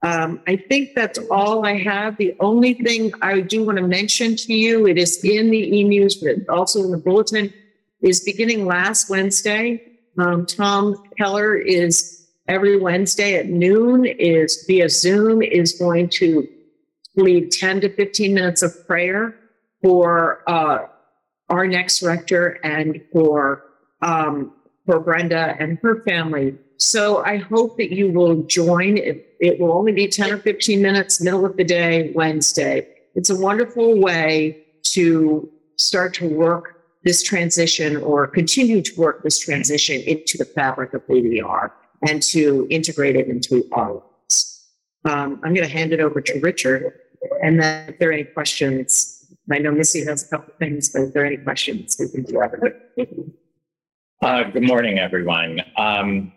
Um, 0.02 0.42
I 0.48 0.56
think 0.56 0.96
that's 0.96 1.20
all 1.30 1.64
I 1.64 1.78
have. 1.78 2.18
The 2.18 2.36
only 2.40 2.74
thing 2.74 3.12
I 3.22 3.42
do 3.42 3.64
want 3.64 3.78
to 3.78 3.88
mention 3.88 4.36
to 4.36 4.52
you, 4.52 4.88
it 4.88 4.98
is 4.98 5.24
in 5.24 5.52
the 5.52 5.78
e-news, 5.78 6.16
but 6.16 6.50
also 6.50 6.84
in 6.84 6.90
the 6.90 6.98
bulletin, 6.98 7.54
is 8.02 8.22
beginning 8.22 8.66
last 8.66 9.12
Wednesday. 9.12 9.80
Um, 10.18 10.48
Tom 10.48 10.96
Keller 11.20 11.56
is 11.56 12.26
every 12.48 12.80
Wednesday 12.80 13.36
at 13.36 13.46
noon 13.46 14.06
is 14.06 14.66
via 14.66 14.90
Zoom 14.90 15.44
is 15.44 15.74
going 15.74 16.10
to 16.10 16.48
lead 17.16 17.52
10 17.52 17.82
to 17.82 17.90
15 17.90 18.34
minutes 18.34 18.62
of 18.62 18.88
prayer 18.88 19.36
for 19.82 20.44
uh, 20.50 20.88
our 21.50 21.68
next 21.68 22.02
rector 22.02 22.60
and 22.64 23.02
for 23.12 23.66
um, 24.02 24.54
for 24.86 25.00
Brenda 25.00 25.56
and 25.60 25.80
her 25.82 26.04
family. 26.04 26.56
So 26.78 27.24
I 27.24 27.38
hope 27.38 27.78
that 27.78 27.94
you 27.96 28.12
will 28.12 28.44
join. 28.44 28.98
It, 28.98 29.36
it 29.40 29.60
will 29.60 29.72
only 29.72 29.94
be 29.94 30.08
10 30.08 30.32
or 30.32 30.38
15 30.38 30.82
minutes, 30.82 31.22
middle 31.22 31.46
of 31.46 31.56
the 31.56 31.64
day, 31.64 32.12
Wednesday. 32.14 32.88
It's 33.16 33.30
a 33.30 33.36
wonderful 33.36 34.02
way 34.02 34.66
to 34.84 35.50
start 35.78 36.14
to 36.16 36.28
work 36.28 36.82
this 37.04 37.24
transition 37.24 37.98
or 37.98 38.28
continue 38.28 38.82
to 38.82 39.00
work 39.00 39.24
this 39.24 39.40
transition 39.40 40.02
into 40.02 40.38
the 40.38 40.46
fabric 40.46 40.94
of 40.94 41.04
who 41.08 41.72
and 42.08 42.22
to 42.22 42.68
integrate 42.70 43.16
it 43.16 43.28
into 43.28 43.68
our 43.72 43.94
lives. 43.94 44.68
Um, 45.06 45.40
I'm 45.44 45.54
going 45.54 45.68
to 45.68 45.74
hand 45.74 45.94
it 45.94 46.00
over 46.00 46.22
to 46.22 46.40
Richard. 46.40 47.00
And 47.42 47.62
then 47.62 47.90
if 47.90 48.00
there 48.00 48.10
are 48.10 48.14
any 48.14 48.24
questions, 48.24 49.26
I 49.52 49.60
know 49.60 49.72
Missy 49.72 50.06
has 50.06 50.26
a 50.26 50.30
couple 50.30 50.54
things, 50.60 50.90
but 50.90 51.04
if 51.04 51.14
there 51.14 51.24
are 51.24 51.26
any 51.26 51.38
questions, 51.38 51.96
we 52.00 52.10
can 52.10 52.24
do 52.24 52.42
it. 52.98 53.38
Uh, 54.22 54.44
good 54.44 54.64
morning, 54.64 55.00
everyone. 55.00 55.62
Um, 55.76 56.32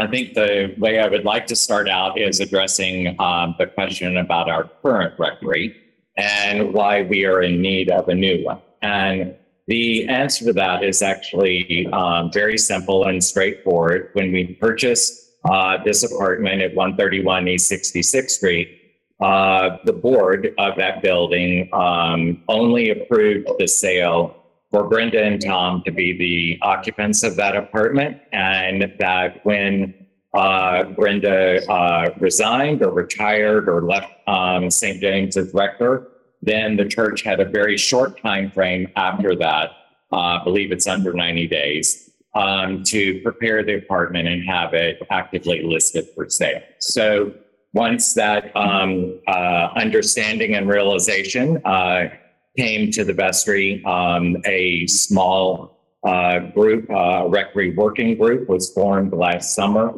I 0.00 0.06
think 0.06 0.34
the 0.34 0.74
way 0.78 0.98
I 0.98 1.08
would 1.08 1.24
like 1.24 1.46
to 1.48 1.56
start 1.56 1.88
out 1.88 2.18
is 2.18 2.40
addressing 2.40 3.18
um, 3.20 3.54
the 3.58 3.66
question 3.66 4.16
about 4.18 4.48
our 4.48 4.70
current 4.82 5.14
rectory 5.18 5.76
and 6.16 6.72
why 6.72 7.02
we 7.02 7.24
are 7.26 7.42
in 7.42 7.60
need 7.60 7.90
of 7.90 8.08
a 8.08 8.14
new 8.14 8.44
one. 8.44 8.60
And 8.82 9.34
the 9.66 10.08
answer 10.08 10.46
to 10.46 10.52
that 10.54 10.84
is 10.84 11.02
actually 11.02 11.86
um, 11.92 12.30
very 12.32 12.56
simple 12.56 13.04
and 13.04 13.22
straightforward. 13.22 14.10
When 14.12 14.32
we 14.32 14.54
purchased 14.54 15.32
uh, 15.44 15.82
this 15.84 16.02
apartment 16.02 16.62
at 16.62 16.74
131 16.74 17.48
East 17.48 17.70
66th 17.70 18.30
Street, 18.30 18.85
uh, 19.20 19.78
the 19.84 19.92
board 19.92 20.54
of 20.58 20.76
that 20.76 21.02
building 21.02 21.68
um, 21.72 22.42
only 22.48 22.90
approved 22.90 23.48
the 23.58 23.66
sale 23.66 24.44
for 24.70 24.88
Brenda 24.88 25.22
and 25.22 25.40
Tom 25.40 25.82
to 25.84 25.90
be 25.90 26.16
the 26.16 26.58
occupants 26.66 27.22
of 27.22 27.36
that 27.36 27.56
apartment, 27.56 28.18
and 28.32 28.92
that 28.98 29.44
when 29.44 29.94
uh, 30.34 30.84
Brenda 30.84 31.66
uh, 31.70 32.10
resigned 32.18 32.82
or 32.82 32.92
retired 32.92 33.68
or 33.68 33.82
left 33.82 34.12
um, 34.28 34.70
St. 34.70 35.00
James 35.00 35.36
as 35.36 35.52
rector, 35.54 36.08
then 36.42 36.76
the 36.76 36.84
church 36.84 37.22
had 37.22 37.40
a 37.40 37.44
very 37.44 37.78
short 37.78 38.20
time 38.20 38.50
frame 38.50 38.88
after 38.96 39.34
that. 39.36 39.70
Uh, 40.12 40.16
I 40.16 40.44
believe 40.44 40.72
it's 40.72 40.86
under 40.86 41.12
90 41.12 41.46
days 41.46 42.10
um, 42.34 42.82
to 42.84 43.20
prepare 43.22 43.64
the 43.64 43.78
apartment 43.78 44.28
and 44.28 44.46
have 44.46 44.74
it 44.74 44.98
actively 45.10 45.62
listed 45.62 46.06
for 46.14 46.28
sale. 46.28 46.60
So 46.80 47.32
once 47.76 48.14
that 48.14 48.56
um, 48.56 49.20
uh, 49.28 49.68
understanding 49.76 50.54
and 50.54 50.66
realization 50.66 51.60
uh, 51.66 52.08
came 52.56 52.90
to 52.90 53.04
the 53.04 53.12
vestry, 53.12 53.84
um, 53.84 54.38
a 54.46 54.86
small 54.86 55.78
uh, 56.02 56.38
group, 56.38 56.88
uh, 56.88 57.28
Recre 57.28 57.76
working 57.76 58.16
group 58.16 58.48
was 58.48 58.72
formed 58.72 59.12
last 59.12 59.54
summer. 59.54 59.92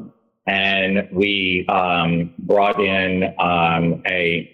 And 0.49 1.09
we 1.13 1.67
um, 1.69 2.35
brought 2.41 2.81
in 2.81 3.33
um, 3.39 4.03
a 4.07 4.51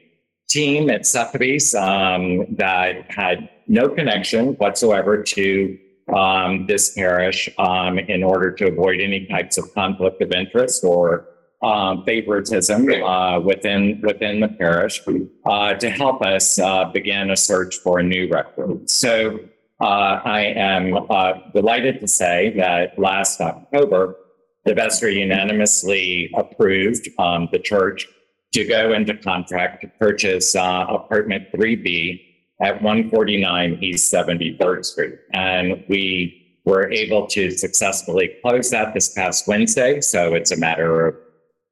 team 0.48 0.90
at 0.90 1.06
Sotheby's 1.06 1.74
um, 1.74 2.54
that 2.56 3.10
had 3.10 3.48
no 3.68 3.88
connection 3.88 4.48
whatsoever 4.56 5.22
to 5.22 5.78
um, 6.14 6.66
this 6.66 6.92
parish 6.94 7.48
in 7.58 8.22
order 8.22 8.52
to 8.52 8.66
avoid 8.66 9.00
any 9.00 9.24
types 9.26 9.56
of 9.56 9.72
conflict 9.72 10.20
of 10.20 10.32
interest 10.32 10.84
or 10.84 11.28
um, 11.64 12.04
favoritism 12.04 12.88
uh, 13.02 13.40
within 13.40 14.00
within 14.02 14.40
the 14.40 14.48
parish 14.48 15.00
uh, 15.46 15.74
to 15.74 15.90
help 15.90 16.22
us 16.22 16.58
uh, 16.58 16.84
begin 16.92 17.30
a 17.30 17.36
search 17.36 17.76
for 17.76 17.98
a 17.98 18.02
new 18.02 18.28
rector. 18.28 18.68
So 18.86 19.40
uh, 19.80 20.20
I 20.24 20.40
am 20.56 20.94
uh, 21.08 21.32
delighted 21.54 22.00
to 22.00 22.08
say 22.08 22.52
that 22.56 22.98
last 22.98 23.40
October, 23.40 24.16
the 24.64 24.74
vestry 24.74 25.20
unanimously 25.20 26.30
approved 26.36 27.08
um, 27.18 27.48
the 27.50 27.58
church 27.58 28.06
to 28.52 28.64
go 28.64 28.92
into 28.92 29.16
contract 29.16 29.82
to 29.82 29.88
purchase 29.98 30.54
uh, 30.54 30.86
apartment 30.88 31.50
3B 31.52 32.20
at 32.60 32.80
149 32.82 33.78
East 33.82 34.12
73rd 34.12 34.84
Street. 34.84 35.14
And 35.32 35.84
we 35.88 36.60
were 36.64 36.90
able 36.90 37.26
to 37.26 37.50
successfully 37.50 38.36
close 38.42 38.70
that 38.70 38.94
this 38.94 39.12
past 39.12 39.48
Wednesday. 39.48 40.00
So 40.00 40.34
it's 40.34 40.52
a 40.52 40.56
matter 40.56 41.06
of 41.06 41.16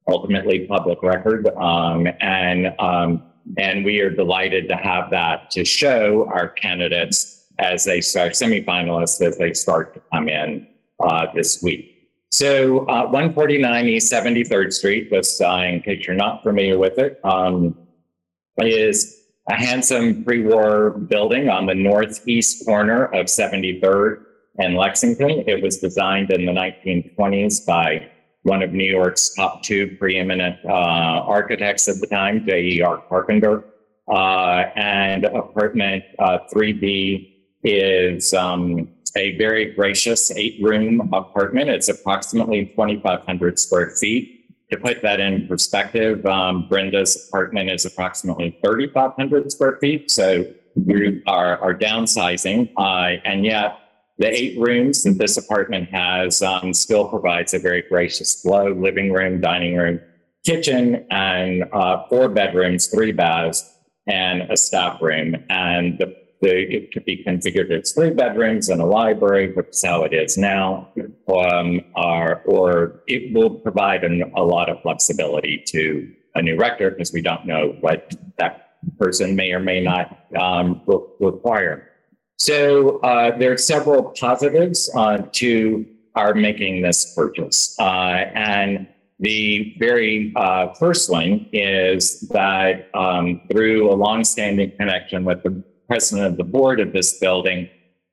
ultimately 0.09 0.66
public 0.66 1.02
record. 1.02 1.47
Um, 1.56 2.09
and, 2.21 2.75
um, 2.78 3.23
and 3.59 3.85
we 3.85 4.00
are 4.00 4.11
delighted 4.11 4.68
to 4.68 4.76
have 4.76 5.11
that 5.11 5.50
to 5.52 5.64
show 5.64 6.28
our 6.32 6.49
candidates 6.49 7.47
as 7.59 7.85
they 7.85 8.00
start 8.00 8.32
semifinalists 8.32 9.21
as 9.25 9.38
they 9.38 9.52
start 9.52 9.94
to 9.94 10.00
come 10.12 10.28
in 10.28 10.66
uh, 11.00 11.26
this 11.35 11.62
week. 11.62 12.09
So 12.30 12.80
uh, 12.88 13.04
149 13.04 13.88
East 13.88 14.12
73rd 14.12 14.73
Street 14.73 15.09
was, 15.11 15.40
uh, 15.40 15.64
in 15.68 15.80
case 15.82 16.06
you're 16.06 16.16
not 16.16 16.42
familiar 16.42 16.78
with 16.78 16.99
it, 16.99 17.21
um, 17.25 17.76
is 18.59 19.23
a 19.50 19.54
handsome 19.54 20.25
pre-war 20.25 20.90
building 20.90 21.49
on 21.49 21.66
the 21.66 21.75
northeast 21.75 22.64
corner 22.64 23.06
of 23.06 23.26
73rd 23.26 24.25
and 24.59 24.76
Lexington. 24.76 25.44
It 25.47 25.62
was 25.62 25.78
designed 25.78 26.30
in 26.30 26.47
the 26.47 26.52
1920s 26.52 27.66
by 27.66 28.09
one 28.42 28.62
of 28.62 28.72
New 28.72 28.90
York's 28.90 29.34
top 29.34 29.62
two 29.62 29.96
preeminent 29.99 30.58
uh, 30.64 30.72
architects 30.72 31.88
at 31.88 32.00
the 32.00 32.06
time, 32.06 32.44
J.E.R. 32.46 33.02
Carpenter. 33.08 33.64
Uh, 34.08 34.64
and 34.75 35.25
apartment 35.25 36.02
uh, 36.18 36.38
3B 36.52 37.32
is 37.62 38.34
um, 38.34 38.88
a 39.16 39.37
very 39.38 39.72
gracious 39.75 40.30
eight 40.32 40.58
room 40.61 41.08
apartment. 41.12 41.70
It's 41.70 41.88
approximately 41.88 42.66
2,500 42.66 43.58
square 43.58 43.90
feet. 43.90 44.40
To 44.70 44.78
put 44.78 45.02
that 45.02 45.20
in 45.20 45.46
perspective, 45.46 46.25
um, 46.26 46.66
Brenda's 46.68 47.28
apartment 47.28 47.70
is 47.70 47.84
approximately 47.84 48.58
3,500 48.64 49.52
square 49.52 49.78
feet. 49.80 50.11
So 50.11 50.46
we 50.75 51.22
are, 51.26 51.58
are 51.58 51.75
downsizing. 51.75 52.72
Uh, 52.76 53.20
and 53.25 53.44
yet, 53.44 53.78
the 54.23 54.33
eight 54.33 54.59
rooms 54.59 55.02
that 55.02 55.19
this 55.19 55.37
apartment 55.37 55.88
has 55.91 56.43
um, 56.43 56.73
still 56.73 57.09
provides 57.09 57.55
a 57.55 57.59
very 57.59 57.83
gracious 57.83 58.41
flow 58.41 58.73
living 58.73 59.12
room, 59.12 59.41
dining 59.41 59.76
room, 59.76 60.00
kitchen, 60.45 61.05
and 61.11 61.64
uh, 61.73 62.07
four 62.09 62.29
bedrooms, 62.29 62.87
three 62.87 63.11
baths, 63.11 63.69
and 64.07 64.43
a 64.43 64.57
staff 64.57 65.02
room. 65.02 65.35
And 65.50 65.99
the 65.99 66.17
the, 66.41 66.75
it 66.75 66.93
could 66.93 67.05
be 67.05 67.23
configured 67.25 67.71
as 67.71 67.93
three 67.93 68.11
bedrooms 68.11 68.69
and 68.69 68.81
a 68.81 68.85
library, 68.85 69.52
which 69.52 69.69
is 69.69 69.85
how 69.85 70.02
it 70.02 70.12
is 70.12 70.37
now. 70.37 70.88
Um, 71.29 71.81
or, 71.95 72.43
or 72.47 73.02
it 73.07 73.33
will 73.33 73.50
provide 73.50 74.02
an, 74.02 74.25
a 74.37 74.43
lot 74.43 74.69
of 74.69 74.83
flexibility 74.83 75.62
to 75.69 76.12
a 76.35 76.43
new 76.43 76.57
rector 76.57 76.91
because 76.91 77.12
we 77.12 77.23
don't 77.23 77.47
know 77.47 77.76
what 77.81 78.12
that 78.38 78.73
person 78.99 79.37
may 79.37 79.52
or 79.52 79.61
may 79.61 79.81
not 79.81 80.19
um, 80.37 80.83
re- 80.87 80.99
require. 81.21 81.91
So 82.42 82.99
uh, 83.04 83.38
there 83.38 83.52
are 83.52 83.56
several 83.56 84.02
positives 84.18 84.90
uh, 84.96 85.18
to 85.30 85.87
our 86.16 86.34
making 86.34 86.82
this 86.82 87.14
purchase. 87.14 87.76
Uh, 87.78 88.26
and 88.34 88.88
the 89.20 89.76
very 89.78 90.32
uh, 90.34 90.75
first 90.75 91.08
one 91.08 91.46
is 91.52 92.22
that 92.30 92.90
um, 92.94 93.42
through 93.49 93.92
a 93.92 93.94
longstanding 93.94 94.72
connection 94.76 95.25
with 95.25 95.44
the 95.44 95.62
president 95.87 96.26
of 96.26 96.37
the 96.37 96.42
board 96.42 96.80
of 96.80 96.92
this 96.92 97.20
building, 97.20 97.68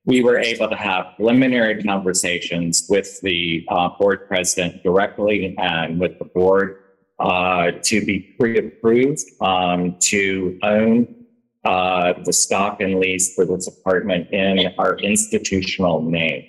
we 0.06 0.22
were 0.22 0.38
able 0.38 0.70
to 0.70 0.76
have 0.76 1.08
preliminary 1.16 1.82
conversations 1.82 2.86
with 2.88 3.20
the 3.22 3.66
uh, 3.70 3.90
board 3.98 4.28
president 4.28 4.84
directly 4.84 5.56
and 5.58 6.00
with 6.00 6.20
the 6.20 6.26
board 6.26 6.84
uh, 7.18 7.72
to 7.82 8.06
be 8.06 8.20
pre-approved 8.40 9.24
um, 9.42 9.98
to 10.02 10.60
own 10.62 11.16
uh, 11.66 12.14
the 12.24 12.34
stock 12.34 12.82
and 12.82 13.00
lease 13.00 13.36
for 13.36 13.46
this 13.46 13.68
apartment 13.68 14.30
in 14.32 14.74
our 14.78 14.98
institutional 14.98 16.02
name. 16.02 16.46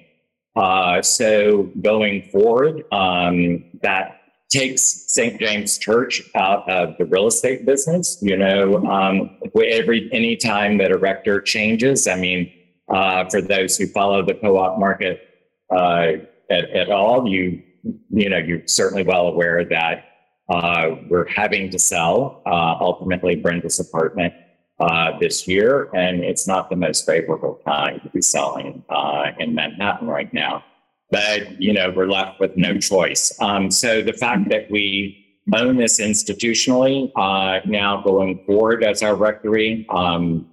Uh, 0.57 1.01
so 1.03 1.71
going 1.81 2.29
forward, 2.31 2.85
um, 2.93 3.65
that 3.83 4.21
takes 4.51 4.83
St. 4.83 5.41
James 5.41 5.79
Church 5.79 6.23
out 6.35 6.69
of 6.69 6.97
the 6.99 7.05
real 7.07 7.27
estate 7.27 7.65
business. 7.65 8.19
You 8.21 8.37
know, 8.37 8.85
um, 8.87 9.39
every 9.55 10.09
any 10.13 10.37
time 10.37 10.79
that 10.79 10.91
a 10.91 10.99
rector 10.99 11.41
changes, 11.41 12.07
I 12.07 12.17
mean, 12.17 12.53
uh, 12.89 13.29
for 13.31 13.41
those 13.41 13.77
who 13.77 13.87
follow 13.87 14.25
the 14.25 14.35
co-op 14.35 14.79
market 14.79 15.21
uh, 15.71 16.13
at, 16.51 16.71
at, 16.71 16.91
all, 16.91 17.29
you 17.29 17.63
you 18.11 18.29
know, 18.29 18.39
you're 18.39 18.67
certainly 18.67 19.05
well 19.05 19.29
aware 19.29 19.65
that 19.65 20.05
uh, 20.49 20.97
we're 21.09 21.29
having 21.29 21.71
to 21.71 21.79
sell 21.79 22.43
uh, 22.45 22.75
ultimately 22.81 23.37
Brenda's 23.37 23.79
apartment 23.79 24.35
uh, 24.81 25.19
this 25.19 25.47
year, 25.47 25.91
and 25.95 26.25
it's 26.25 26.49
not 26.49 26.71
the 26.71 26.77
most 26.77 27.07
favorable 27.07 27.61
time 27.67 28.01
to 28.01 28.09
be 28.11 28.23
selling 28.23 28.83
uh, 28.89 29.33
in 29.39 29.55
Manhattan 29.55 30.09
right 30.09 30.33
now 30.33 30.65
but 31.11 31.61
you 31.61 31.73
know 31.73 31.93
we're 31.95 32.07
left 32.07 32.41
with 32.41 32.57
no 32.57 32.79
choice. 32.79 33.37
Um, 33.41 33.71
so 33.71 34.03
the 34.03 34.13
fact 34.13 34.49
that 34.51 34.71
we 34.71 35.17
own 35.55 35.77
this 35.77 36.01
institutionally 36.01 37.11
uh, 37.17 37.61
now 37.67 38.01
going 38.03 38.43
forward 38.47 38.85
as 38.85 39.03
our 39.03 39.15
rectory 39.15 39.87
um, 39.91 40.49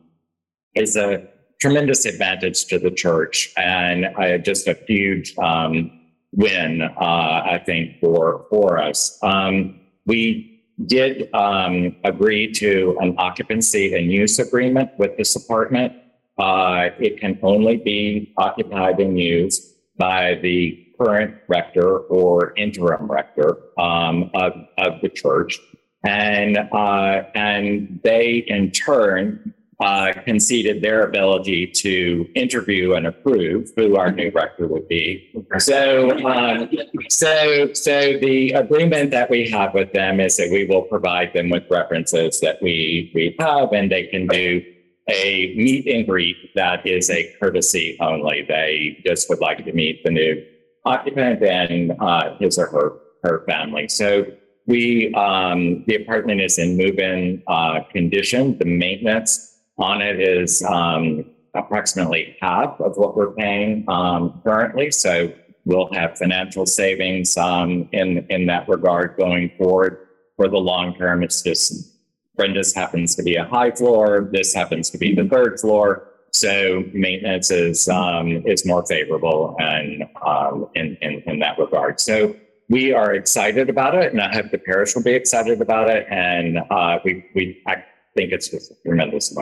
is 0.76 0.96
a 0.96 1.28
tremendous 1.62 2.06
advantage 2.06 2.66
to 2.66 2.80
the 2.80 2.92
church 2.92 3.52
and 3.58 4.06
uh, 4.18 4.38
just 4.38 4.68
a 4.68 4.78
huge 4.88 5.38
um, 5.38 5.92
win, 6.34 6.82
uh, 6.82 7.00
I 7.00 7.62
think, 7.66 8.00
for 8.00 8.46
for 8.50 8.80
us. 8.80 9.18
Um, 9.22 9.80
we 10.06 10.57
did 10.86 11.34
um, 11.34 11.96
agree 12.04 12.52
to 12.54 12.98
an 13.02 13.16
occupancy 13.18 13.96
and 13.96 14.12
use 14.12 14.38
agreement 14.40 14.92
with 14.98 15.18
this 15.18 15.36
apartment. 15.36 15.94
Uh, 16.38 16.90
it 17.00 17.20
can 17.20 17.40
only 17.42 17.78
be 17.78 18.34
occupied 18.38 19.00
and 19.00 19.20
used 19.20 19.76
by 19.98 20.36
the 20.44 20.88
current 21.00 21.36
rector 21.48 21.98
or 21.98 22.54
interim 22.58 23.10
rector 23.10 23.58
um, 23.80 24.30
of, 24.36 24.54
of 24.78 25.02
the 25.02 25.10
church. 25.10 25.60
And, 26.04 26.58
uh, 26.58 27.24
and 27.34 28.00
they 28.04 28.46
in 28.48 28.72
turn 28.72 29.54
uh, 29.80 30.12
conceded 30.26 30.82
their 30.82 31.04
ability 31.04 31.68
to 31.68 32.28
interview 32.34 32.94
and 32.94 33.06
approve 33.06 33.70
who 33.76 33.96
our 33.96 34.12
new 34.12 34.32
rector 34.32 34.68
would 34.68 34.88
be. 34.88 35.32
So, 35.60 36.12
um, 36.26 36.70
so, 37.10 37.74
so 37.74 38.18
the 38.18 38.54
agreement 38.54 39.12
that 39.12 39.30
we 39.30 39.48
have 39.50 39.76
with 39.76 39.94
them 39.94 40.20
is 40.20 40.38
that 40.38 40.50
we 40.52 40.66
will 40.66 40.82
provide 40.84 41.34
them 41.34 41.50
with 41.50 41.64
references 41.70 42.40
that 42.40 42.58
we 42.62 43.12
we 43.14 43.36
have, 43.40 43.72
and 43.72 43.92
they 43.92 44.08
can 44.08 44.28
do 44.28 44.64
a 45.10 45.54
meet 45.56 45.88
and 45.88 46.06
greet 46.08 46.36
that 46.56 46.86
is 46.86 47.10
a 47.10 47.34
courtesy 47.40 47.98
only. 48.02 48.46
They 48.48 49.02
just 49.06 49.30
would 49.30 49.40
like 49.40 49.64
to 49.64 49.74
meet 49.74 50.04
the 50.04 50.12
new 50.12 50.44
occupant 50.86 51.44
and 51.44 51.94
uh, 52.00 52.36
his 52.40 52.58
or 52.58 52.68
her 52.68 52.94
her 53.24 53.46
family. 53.46 53.88
So 53.90 54.26
we 54.66 55.14
um, 55.14 55.84
the 55.86 55.96
apartment 55.96 56.42
is 56.42 56.58
in 56.58 56.78
move-in 56.78 57.44
uh, 57.48 57.82
condition. 57.92 58.58
The 58.58 58.66
maintenance 58.66 59.57
on 59.78 60.02
it 60.02 60.20
is 60.20 60.64
um, 60.64 61.26
approximately 61.54 62.36
half 62.42 62.80
of 62.80 62.98
what 62.98 63.16
we're 63.16 63.32
paying 63.32 63.86
um, 63.88 64.42
currently. 64.44 64.92
So 64.92 65.34
we'll 65.66 65.92
have 65.94 66.18
financial 66.18 66.66
savings 66.66 67.38
um, 67.38 67.88
in 67.92 68.26
in 68.30 68.46
that 68.48 68.68
regard 68.68 69.18
going 69.18 69.52
forward. 69.58 70.08
For 70.36 70.48
the 70.48 70.58
long 70.58 70.96
term, 70.96 71.24
it's 71.24 71.42
just 71.42 71.98
Brenda's 72.36 72.74
happens 72.74 73.16
to 73.16 73.24
be 73.24 73.36
a 73.36 73.46
high 73.46 73.72
floor. 73.72 74.30
This 74.32 74.54
happens 74.54 74.90
to 74.92 74.98
be 74.98 75.16
the 75.16 75.26
third 75.26 75.60
floor. 75.60 76.08
So 76.32 76.84
maintenance 76.94 77.50
is 77.50 77.88
um, 77.88 78.44
is 78.46 78.66
more 78.66 78.86
favorable 78.86 79.56
and 79.60 80.04
um, 80.26 80.70
in, 80.76 80.98
in 81.02 81.24
in 81.26 81.40
that 81.40 81.58
regard. 81.58 82.00
So 82.00 82.36
we 82.70 82.92
are 82.94 83.14
excited 83.14 83.70
about 83.70 83.96
it, 83.96 84.12
and 84.12 84.22
I 84.22 84.34
hope 84.34 84.52
the 84.52 84.58
parish 84.58 84.94
will 84.94 85.04
be 85.04 85.14
excited 85.14 85.62
about 85.62 85.90
it. 85.90 86.06
And 86.10 86.60
uh, 86.70 87.00
we 87.04 87.26
we 87.34 87.64
I 87.66 87.84
think 88.16 88.32
it's 88.32 88.50
just 88.50 88.72
a 88.72 88.76
tremendous 88.86 89.36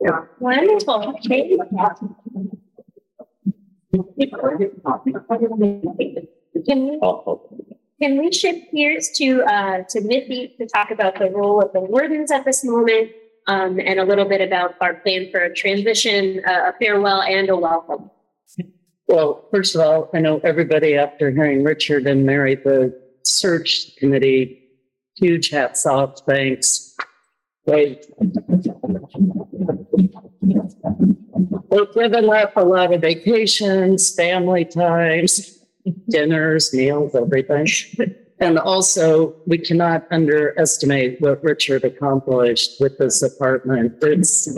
plan. 0.00 0.28
Wonderful. 0.40 1.18
Can 6.66 6.86
we, 6.88 6.98
can 8.00 8.18
we 8.18 8.32
shift 8.32 8.72
gears 8.72 9.10
to, 9.16 9.42
uh, 9.42 9.82
to 9.88 10.00
Missy 10.00 10.54
to 10.58 10.66
talk 10.66 10.90
about 10.90 11.18
the 11.18 11.30
role 11.30 11.60
of 11.62 11.72
the 11.72 11.80
wardens 11.80 12.30
at 12.30 12.44
this 12.44 12.64
moment? 12.64 13.12
Um, 13.46 13.78
and 13.78 14.00
a 14.00 14.04
little 14.04 14.24
bit 14.24 14.40
about 14.40 14.74
our 14.80 14.94
plan 14.94 15.28
for 15.30 15.40
a 15.40 15.54
transition, 15.54 16.40
uh, 16.46 16.70
a 16.70 16.72
farewell 16.78 17.20
and 17.20 17.50
a 17.50 17.56
welcome. 17.56 18.10
Well, 19.06 19.46
first 19.50 19.74
of 19.74 19.82
all, 19.82 20.08
I 20.14 20.20
know 20.20 20.40
everybody 20.42 20.96
after 20.96 21.30
hearing 21.30 21.62
Richard 21.62 22.06
and 22.06 22.24
Mary, 22.24 22.54
the 22.54 22.98
search 23.22 23.96
committee, 23.96 24.62
huge 25.16 25.50
hats 25.50 25.84
off, 25.84 26.20
thanks. 26.26 26.96
Wait. 27.66 28.06
We've 31.70 31.92
given 31.94 32.30
up 32.30 32.52
a 32.56 32.64
lot 32.64 32.92
of 32.92 33.00
vacations, 33.00 34.14
family 34.14 34.64
times, 34.64 35.58
dinners, 36.08 36.72
meals, 36.72 37.14
everything. 37.14 37.66
And 38.40 38.58
also, 38.58 39.36
we 39.46 39.58
cannot 39.58 40.06
underestimate 40.10 41.20
what 41.20 41.42
Richard 41.42 41.84
accomplished 41.84 42.80
with 42.80 42.98
this 42.98 43.22
apartment. 43.22 43.94
It's 44.02 44.48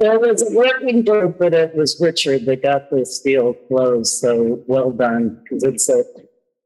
There 0.00 0.18
was 0.18 0.42
a 0.42 0.52
working 0.54 1.04
group, 1.04 1.38
but 1.38 1.54
it 1.54 1.74
was 1.74 2.00
Richard 2.00 2.46
that 2.46 2.62
got 2.62 2.90
this 2.90 3.20
deal 3.20 3.54
closed, 3.54 4.12
so 4.14 4.62
well 4.66 4.90
done, 4.90 5.40
because 5.42 5.62
it's 5.62 5.88
a, 5.88 6.04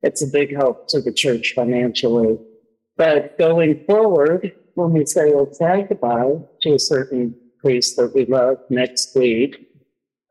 it's 0.02 0.22
a 0.22 0.26
big 0.26 0.56
help 0.56 0.88
to 0.88 1.00
the 1.00 1.12
church 1.12 1.52
financially. 1.54 2.38
But 2.96 3.38
going 3.38 3.84
forward, 3.84 4.52
when 4.78 4.92
we 4.92 5.04
say 5.04 5.32
say 5.52 5.86
goodbye 5.88 6.36
to 6.62 6.74
a 6.74 6.78
certain 6.78 7.34
priest 7.60 7.96
that 7.96 8.14
we 8.14 8.24
love 8.26 8.58
next 8.70 9.14
week, 9.16 9.68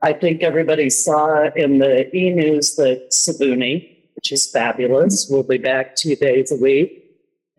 I 0.01 0.13
think 0.13 0.42
everybody 0.42 0.89
saw 0.89 1.50
in 1.54 1.80
the 1.80 2.16
e-news 2.16 2.75
that 2.77 3.10
Sabuni, 3.12 3.74
which 4.16 4.32
is 4.32 4.50
fabulous, 4.50 5.27
will 5.30 5.44
be 5.44 5.58
back 5.58 5.96
two 5.96 6.16
days 6.16 6.51
a 6.51 6.56
week. 6.56 7.04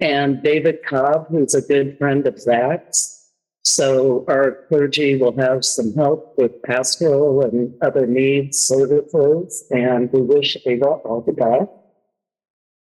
And 0.00 0.42
David 0.42 0.78
Cobb, 0.87 1.26
who's 1.28 1.54
a 1.54 1.61
good 1.61 1.99
friend 1.99 2.26
of 2.26 2.40
Zach's, 2.40 3.33
so 3.64 4.25
our 4.28 4.64
clergy 4.68 5.16
will 5.16 5.37
have 5.37 5.64
some 5.64 5.92
help 5.95 6.38
with 6.38 6.62
pastoral 6.62 7.42
and 7.42 7.75
other 7.83 8.07
needs 8.07 8.58
services, 8.58 9.65
and 9.71 10.10
we 10.12 10.23
wish 10.23 10.56
Ava 10.65 10.86
all 10.86 11.21
the 11.21 11.32
best. 11.32 11.77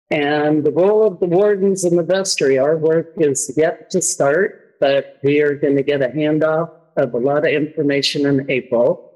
And 0.09 0.63
the 0.63 0.71
role 0.71 1.05
of 1.05 1.19
the 1.19 1.25
wardens 1.25 1.83
in 1.83 1.97
the 1.97 2.03
vestry, 2.03 2.57
our 2.57 2.77
work 2.77 3.13
is 3.17 3.51
yet 3.57 3.89
to 3.91 4.01
start, 4.01 4.75
but 4.79 5.17
we 5.23 5.41
are 5.41 5.55
going 5.55 5.75
to 5.75 5.83
get 5.83 6.01
a 6.01 6.07
handoff 6.07 6.71
of 6.95 7.13
a 7.13 7.17
lot 7.17 7.39
of 7.39 7.51
information 7.51 8.25
in 8.25 8.49
April. 8.49 9.11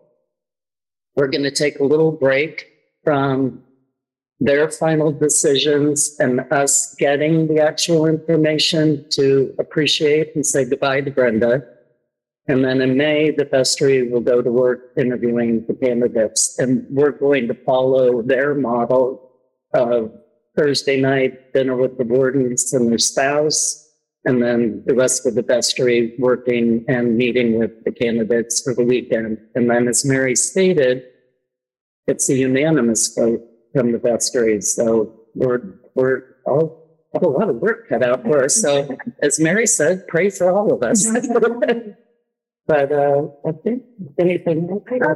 We're 1.16 1.28
going 1.28 1.44
to 1.44 1.52
take 1.52 1.80
a 1.80 1.84
little 1.84 2.12
break 2.12 2.68
from 3.04 3.64
their 4.40 4.70
final 4.70 5.12
decisions 5.12 6.16
and 6.20 6.42
us 6.52 6.96
getting 6.96 7.48
the 7.48 7.62
actual 7.62 8.06
information 8.08 9.06
to 9.12 9.54
appreciate 9.60 10.36
and 10.36 10.46
say 10.46 10.66
goodbye 10.66 11.02
to 11.02 11.12
Brenda. 11.12 11.64
And 12.48 12.66
then 12.66 12.82
in 12.82 12.98
May, 12.98 13.30
the 13.30 13.46
vestry 13.46 14.10
will 14.10 14.20
go 14.20 14.42
to 14.42 14.52
work 14.52 14.94
interviewing 14.98 15.64
the 15.68 15.76
candidates. 15.76 16.58
And 16.60 16.86
we're 16.90 17.12
going 17.12 17.48
to 17.48 17.54
follow 17.54 18.22
their 18.24 18.56
model 18.56 19.32
of 19.74 20.12
Thursday 20.56 21.00
night 21.00 21.54
dinner 21.54 21.76
with 21.76 21.98
the 21.98 22.04
wardens 22.04 22.74
and 22.74 22.90
their 22.90 22.98
spouse. 22.98 23.78
And 24.26 24.42
then 24.42 24.84
the 24.86 24.94
rest 24.94 25.26
of 25.26 25.34
the 25.34 25.42
vestry 25.42 26.16
working 26.20 26.86
and 26.88 27.18
meeting 27.18 27.58
with 27.58 27.84
the 27.86 27.92
candidates 27.92 28.62
for 28.62 28.76
the 28.76 28.84
weekend. 28.84 29.40
And 29.56 29.70
then 29.70 29.88
as 29.88 30.06
Mary 30.06 30.36
stated, 30.36 31.04
it's 32.08 32.30
a 32.30 32.36
unanimous 32.36 33.16
vote 33.16 33.42
from 33.74 33.94
the 33.94 33.98
vestry. 33.98 34.62
So 34.62 35.22
we're, 35.34 35.80
we're 35.96 36.24
all 36.46 36.82
have 37.14 37.24
a 37.24 37.28
lot 37.28 37.50
of 37.50 37.58
work 37.58 37.90
cut 37.90 38.04
out 38.04 38.24
for 38.24 38.44
us. 38.44 38.56
So 38.56 38.96
as 39.22 39.40
Mary 39.40 39.68
said, 39.68 40.08
pray 40.08 40.30
for 40.30 40.52
all 40.52 40.74
of 40.74 40.84
us. 40.84 41.08
But, 42.68 42.92
uh, 42.92 43.24
I 43.46 43.52
think 43.64 43.84
anything, 44.20 44.82
uh, 45.04 45.16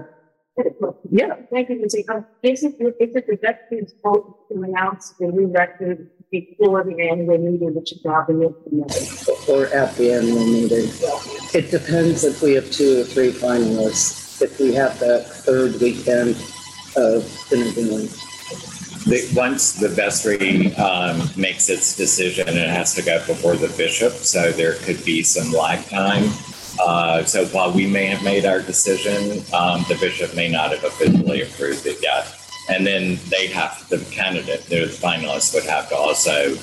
yeah, 1.12 1.36
Thank 1.52 1.70
you, 1.70 1.82
Lucy. 1.82 2.08
Um, 2.08 2.26
basically, 2.42 2.94
it's 3.00 3.16
a 3.16 3.22
directive 3.22 3.80
is 3.80 3.92
supposed 3.92 4.36
to 4.50 4.64
announce 4.64 5.12
the 5.20 5.28
new 5.28 5.48
record 5.48 6.10
before 6.32 6.84
the 6.84 7.10
annual 7.10 7.38
meeting, 7.38 7.76
which 7.76 7.92
is 7.92 8.00
probably. 8.00 8.46
or 9.50 9.68
at 9.68 9.96
the 9.96 10.14
annual 10.14 10.46
meeting. 10.46 10.90
It 11.54 11.72
depends 11.72 12.24
if 12.24 12.42
we 12.42 12.54
have 12.54 12.72
two 12.72 13.02
or 13.02 13.04
three 13.04 13.32
finalists, 13.32 14.42
if 14.42 14.60
we 14.60 14.74
have 14.74 14.98
that 15.00 15.28
third 15.28 15.80
weekend 15.82 16.36
of 16.96 17.52
interviewing. 17.52 18.08
The, 19.06 19.30
once 19.36 19.74
the 19.74 19.90
vestry 19.90 20.74
um, 20.78 21.30
makes 21.38 21.70
its 21.70 21.96
decision, 21.96 22.48
it 22.48 22.70
has 22.70 22.96
to 22.96 23.04
go 23.04 23.24
before 23.28 23.56
the 23.56 23.68
bishop, 23.78 24.14
so 24.14 24.52
there 24.52 24.76
could 24.76 25.04
be 25.06 25.22
some 25.22 25.52
lag 25.52 25.86
time. 25.90 26.24
Uh, 26.80 27.24
so 27.24 27.46
while 27.48 27.72
we 27.72 27.88
may 27.88 28.06
have 28.06 28.24
made 28.24 28.46
our 28.46 28.62
decision, 28.62 29.44
um, 29.54 29.86
the 29.88 29.98
bishop 30.00 30.36
may 30.36 30.50
not 30.50 30.72
have 30.72 30.84
officially 30.84 31.42
approved 31.42 31.86
it 31.86 32.02
yet. 32.02 32.28
And 32.70 32.86
then 32.86 33.20
they 33.30 33.48
have, 33.48 33.88
the 33.90 34.00
candidate, 34.12 34.64
the 34.64 34.86
finalists 34.86 35.54
would 35.54 35.66
have 35.66 35.88
to 35.90 35.96
also 35.96 36.56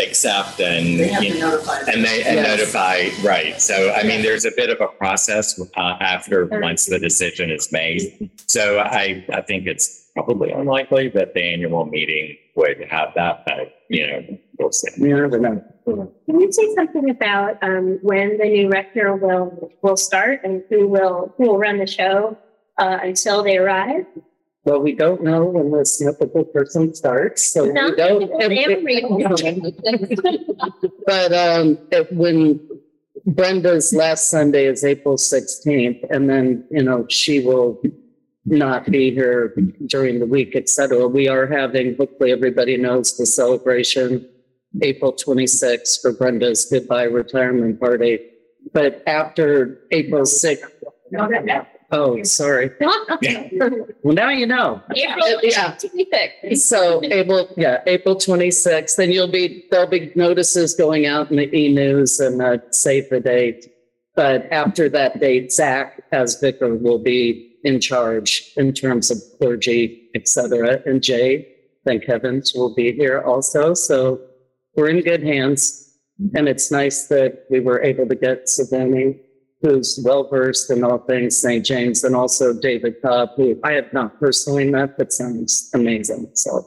accept 0.00 0.60
and, 0.60 0.84
you 1.24 1.38
know, 1.38 1.60
and 1.88 2.04
they, 2.04 2.22
and 2.22 2.36
Yes. 2.36 2.46
notify, 2.46 3.08
right. 3.26 3.60
So, 3.60 3.92
I 3.92 4.04
mean, 4.04 4.22
there's 4.22 4.44
a 4.44 4.52
bit 4.56 4.70
of 4.70 4.80
a 4.80 4.86
process, 4.86 5.60
uh, 5.76 5.96
after, 6.00 6.46
once 6.46 6.86
the 6.86 6.98
decision 6.98 7.50
is 7.50 7.70
made. 7.72 8.30
So 8.46 8.78
I, 8.80 9.24
I 9.32 9.40
think 9.40 9.66
it's 9.66 10.10
probably 10.14 10.50
unlikely 10.52 11.08
that 11.10 11.34
the 11.34 11.42
annual 11.42 11.86
meeting 11.86 12.36
would 12.54 12.84
have 12.88 13.14
that, 13.14 13.44
but, 13.46 13.82
you 13.88 14.06
know, 14.06 14.38
we'll 14.58 14.72
see. 14.72 14.90
You 14.96 15.16
never 15.16 15.38
know. 15.38 15.64
Can 15.84 16.40
you 16.40 16.50
say 16.52 16.74
something 16.74 17.10
about, 17.10 17.62
um, 17.62 17.98
when 18.02 18.38
the 18.38 18.44
new 18.44 18.68
rector 18.70 19.14
will, 19.16 19.70
will 19.82 19.96
start 19.96 20.40
and 20.44 20.62
who 20.70 20.88
will, 20.88 21.34
who 21.36 21.48
will 21.48 21.58
run 21.58 21.78
the 21.78 21.86
show, 21.86 22.36
uh, 22.78 22.98
until 23.02 23.42
they 23.42 23.58
arrive? 23.58 24.06
Well, 24.64 24.80
we 24.80 24.94
don't 24.94 25.22
know 25.22 25.44
when 25.44 25.70
the 25.70 25.84
typical 25.84 26.44
person 26.44 26.94
starts, 26.94 27.52
so 27.52 27.66
No, 27.66 27.90
we 27.90 27.96
don't. 27.96 28.30
But, 31.06 31.32
um, 31.34 31.78
if- 31.90 32.10
when 32.12 32.60
Brenda's 33.26 33.92
last 33.94 34.30
Sunday 34.30 34.66
is 34.66 34.84
April 34.84 35.16
sixteenth, 35.16 36.02
and 36.10 36.28
then, 36.28 36.64
you 36.70 36.82
know, 36.82 37.06
she 37.08 37.40
will 37.44 37.80
not 38.46 38.90
be 38.90 39.10
here 39.12 39.54
during 39.86 40.18
the 40.18 40.26
week, 40.26 40.54
etc. 40.56 41.06
We 41.08 41.28
are 41.28 41.46
having, 41.46 41.96
hopefully 41.96 42.32
everybody 42.32 42.76
knows 42.76 43.16
the 43.16 43.24
celebration, 43.26 44.28
April 44.82 45.12
twenty-sixth 45.12 46.00
for 46.02 46.12
Brenda's 46.12 46.66
goodbye 46.70 47.04
retirement 47.04 47.78
party. 47.80 48.18
But 48.72 49.02
after 49.06 49.80
April 49.92 50.24
sixth, 50.26 50.64
oh, 51.92 52.22
sorry. 52.24 52.70
Well, 54.02 54.14
now 54.14 54.30
you 54.30 54.46
know. 54.46 54.82
April, 54.96 55.40
Yeah. 55.42 55.76
fixed. 55.76 56.68
So 56.68 57.00
April, 57.04 57.48
yeah, 57.56 57.82
April 57.86 58.16
twenty-sixth, 58.16 58.96
then 58.96 59.12
you'll 59.12 59.30
be, 59.30 59.64
there'll 59.70 59.86
be 59.86 60.12
notices 60.14 60.74
going 60.74 61.06
out 61.06 61.30
in 61.30 61.36
the 61.36 61.54
e-news 61.56 62.20
and 62.20 62.40
uh 62.42 62.58
save 62.70 63.08
the 63.10 63.20
date. 63.20 63.70
But 64.16 64.46
after 64.52 64.88
that 64.90 65.20
date, 65.20 65.52
Zach 65.52 66.02
as 66.12 66.38
vicar 66.40 66.74
will 66.74 66.98
be 66.98 67.56
in 67.64 67.80
charge 67.80 68.52
in 68.56 68.72
terms 68.72 69.10
of 69.10 69.18
clergy, 69.38 70.08
et 70.14 70.28
cetera. 70.28 70.80
And 70.86 71.02
Jay, 71.02 71.48
thank 71.84 72.04
heavens, 72.04 72.52
will 72.54 72.74
be 72.74 72.92
here 72.92 73.20
also. 73.22 73.74
So 73.74 74.20
we're 74.76 74.88
in 74.88 75.00
good 75.00 75.22
hands. 75.22 75.80
And 76.34 76.48
it's 76.48 76.70
nice 76.70 77.06
that 77.08 77.44
we 77.50 77.60
were 77.60 77.82
able 77.82 78.06
to 78.08 78.14
get 78.14 78.46
Savini, 78.46 79.18
who's 79.62 80.00
well 80.04 80.28
versed 80.28 80.70
in 80.70 80.84
all 80.84 80.98
things 80.98 81.36
St. 81.36 81.64
James, 81.64 82.04
and 82.04 82.14
also 82.14 82.52
David 82.52 83.02
Cobb, 83.02 83.30
who 83.36 83.58
I 83.64 83.72
have 83.72 83.92
not 83.92 84.20
personally 84.20 84.70
met, 84.70 84.96
but 84.96 85.12
sounds 85.12 85.70
amazing. 85.74 86.30
So 86.34 86.66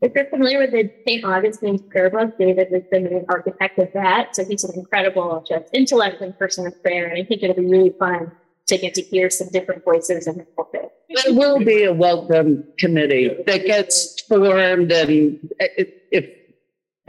If 0.00 0.12
you're 0.14 0.26
familiar 0.26 0.58
with 0.58 0.72
the 0.72 0.90
St. 1.06 1.24
Augustine's 1.24 1.82
prayer 1.82 2.10
book, 2.10 2.36
David 2.38 2.68
was 2.70 2.82
the 2.90 3.00
main 3.00 3.24
architect 3.28 3.78
of 3.78 3.92
that. 3.92 4.34
So 4.34 4.44
he's 4.44 4.64
an 4.64 4.78
incredible 4.78 5.44
just 5.46 5.66
intellect 5.72 6.20
and 6.20 6.36
person 6.38 6.66
of 6.66 6.82
prayer. 6.82 7.06
And 7.06 7.20
I 7.20 7.24
think 7.24 7.42
it'll 7.42 7.56
be 7.56 7.66
really 7.66 7.94
fun 7.98 8.32
to 8.66 8.78
get 8.78 8.94
to 8.94 9.02
hear 9.02 9.28
some 9.30 9.48
different 9.48 9.84
voices 9.84 10.26
in 10.26 10.38
the 10.38 10.44
pulpit. 10.56 10.90
There 11.24 11.34
will 11.34 11.58
be 11.58 11.84
a 11.84 11.92
welcome 11.92 12.64
committee 12.78 13.36
that 13.46 13.66
gets 13.66 14.20
formed 14.22 14.92
and 14.92 15.38
if 15.58 16.39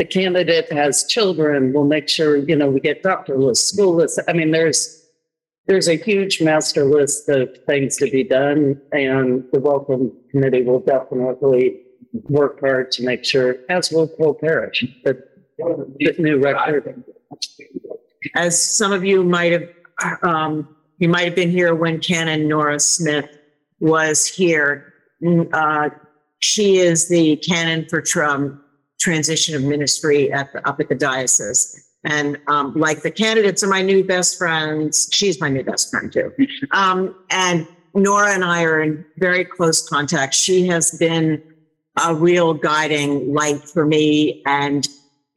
the 0.02 0.06
candidate 0.06 0.72
has 0.74 1.06
children, 1.06 1.74
we'll 1.74 1.86
make 1.86 2.10
sure, 2.10 2.36
you 2.36 2.56
know, 2.56 2.68
we 2.72 2.80
get 2.80 3.04
doctor 3.04 3.38
lists, 3.38 3.72
school 3.72 3.94
lists. 3.94 4.18
I 4.28 4.34
mean, 4.34 4.50
there's, 4.50 5.00
there's 5.68 5.88
a 5.88 5.96
huge 5.96 6.42
master 6.42 6.86
list 6.86 7.30
of 7.30 7.56
things 7.68 7.98
to 7.98 8.10
be 8.10 8.24
done 8.24 8.82
and 8.94 9.44
the 9.54 9.60
welcome 9.60 10.12
committee 10.32 10.64
will 10.64 10.80
definitely 10.80 11.82
work 12.30 12.62
hard 12.62 12.92
to 12.94 13.04
make 13.04 13.24
sure, 13.24 13.58
as 13.70 13.92
will 13.92 14.08
Cole 14.08 14.34
Parish, 14.34 14.84
that 15.04 15.18
the 15.60 16.16
new 16.18 16.40
record. 16.40 17.04
As 18.34 18.60
some 18.60 18.92
of 18.92 19.06
you 19.06 19.24
might 19.24 19.52
have, 19.52 19.70
um, 20.24 20.68
you 20.98 21.10
might 21.10 21.26
have 21.26 21.36
been 21.36 21.52
here 21.52 21.76
when 21.76 22.00
Canon 22.00 22.48
Nora 22.48 22.80
Smith 22.80 23.30
was 23.80 24.26
here. 24.26 24.96
Mm, 25.24 25.48
Uh, 25.54 25.92
she 26.40 26.78
is 26.78 27.08
the 27.08 27.36
canon 27.36 27.86
for 27.88 28.02
Trump 28.02 28.60
transition 29.02 29.56
of 29.56 29.64
ministry 29.64 30.32
at 30.32 30.54
the, 30.54 30.68
up 30.68 30.80
at 30.80 30.88
the 30.88 30.96
diocese. 30.96 31.88
And, 32.04 32.38
um, 32.48 32.74
like 32.76 33.02
the 33.02 33.12
candidates 33.12 33.64
are 33.64 33.68
my 33.68 33.82
new 33.82 34.04
best 34.04 34.38
friends. 34.38 35.10
She's 35.12 35.42
my 35.42 35.50
new 35.50 35.64
best 35.64 35.90
friend 35.90 36.12
too. 36.12 36.32
Um, 36.72 37.16
and 37.30 37.68
Nora 37.94 38.34
and 38.34 38.46
I 38.46 38.64
are 38.64 38.82
in 38.82 39.06
very 39.18 39.44
close 39.44 39.88
contact. 39.88 40.34
She 40.34 40.68
has 40.68 40.92
been 40.92 41.44
a 42.06 42.16
real 42.16 42.54
guiding 42.54 43.34
light 43.34 43.62
for 43.68 43.86
me 43.86 44.42
and 44.46 44.88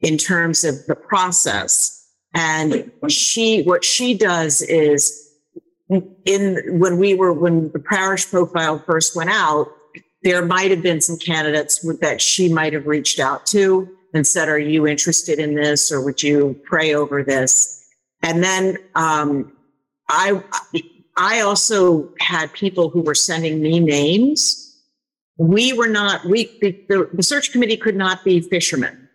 in 0.01 0.17
terms 0.17 0.63
of 0.63 0.85
the 0.85 0.95
process. 0.95 2.07
And 2.33 2.91
she, 3.09 3.63
what 3.63 3.83
she 3.83 4.17
does 4.17 4.61
is 4.61 5.29
in, 5.89 6.79
when 6.79 6.97
we 6.97 7.15
were, 7.15 7.33
when 7.33 7.71
the 7.71 7.79
parish 7.79 8.29
profile 8.29 8.81
first 8.85 9.15
went 9.15 9.29
out, 9.29 9.67
there 10.25 10.43
might 10.43 10.71
have 10.71 10.81
been 10.81 10.99
some 10.99 11.19
candidates 11.19 11.85
that 12.01 12.19
she 12.19 12.51
might 12.51 12.73
have 12.73 12.87
reached 12.87 13.19
out 13.19 13.45
to 13.45 13.87
and 14.11 14.25
said, 14.25 14.49
are 14.49 14.57
you 14.57 14.87
interested 14.87 15.37
in 15.37 15.53
this? 15.53 15.91
Or 15.91 16.03
would 16.03 16.23
you 16.23 16.59
pray 16.63 16.95
over 16.95 17.21
this? 17.21 17.87
And 18.23 18.43
then, 18.43 18.77
um, 18.95 19.55
I, 20.09 20.43
I 21.15 21.41
also 21.41 22.11
had 22.19 22.51
people 22.53 22.89
who 22.89 23.01
were 23.01 23.13
sending 23.13 23.61
me 23.61 23.79
names. 23.79 24.61
We 25.37 25.73
were 25.73 25.87
not, 25.87 26.25
we, 26.25 26.45
the, 26.59 27.07
the 27.13 27.23
search 27.23 27.51
committee 27.51 27.77
could 27.77 27.95
not 27.95 28.23
be 28.23 28.41
fishermen. 28.41 29.07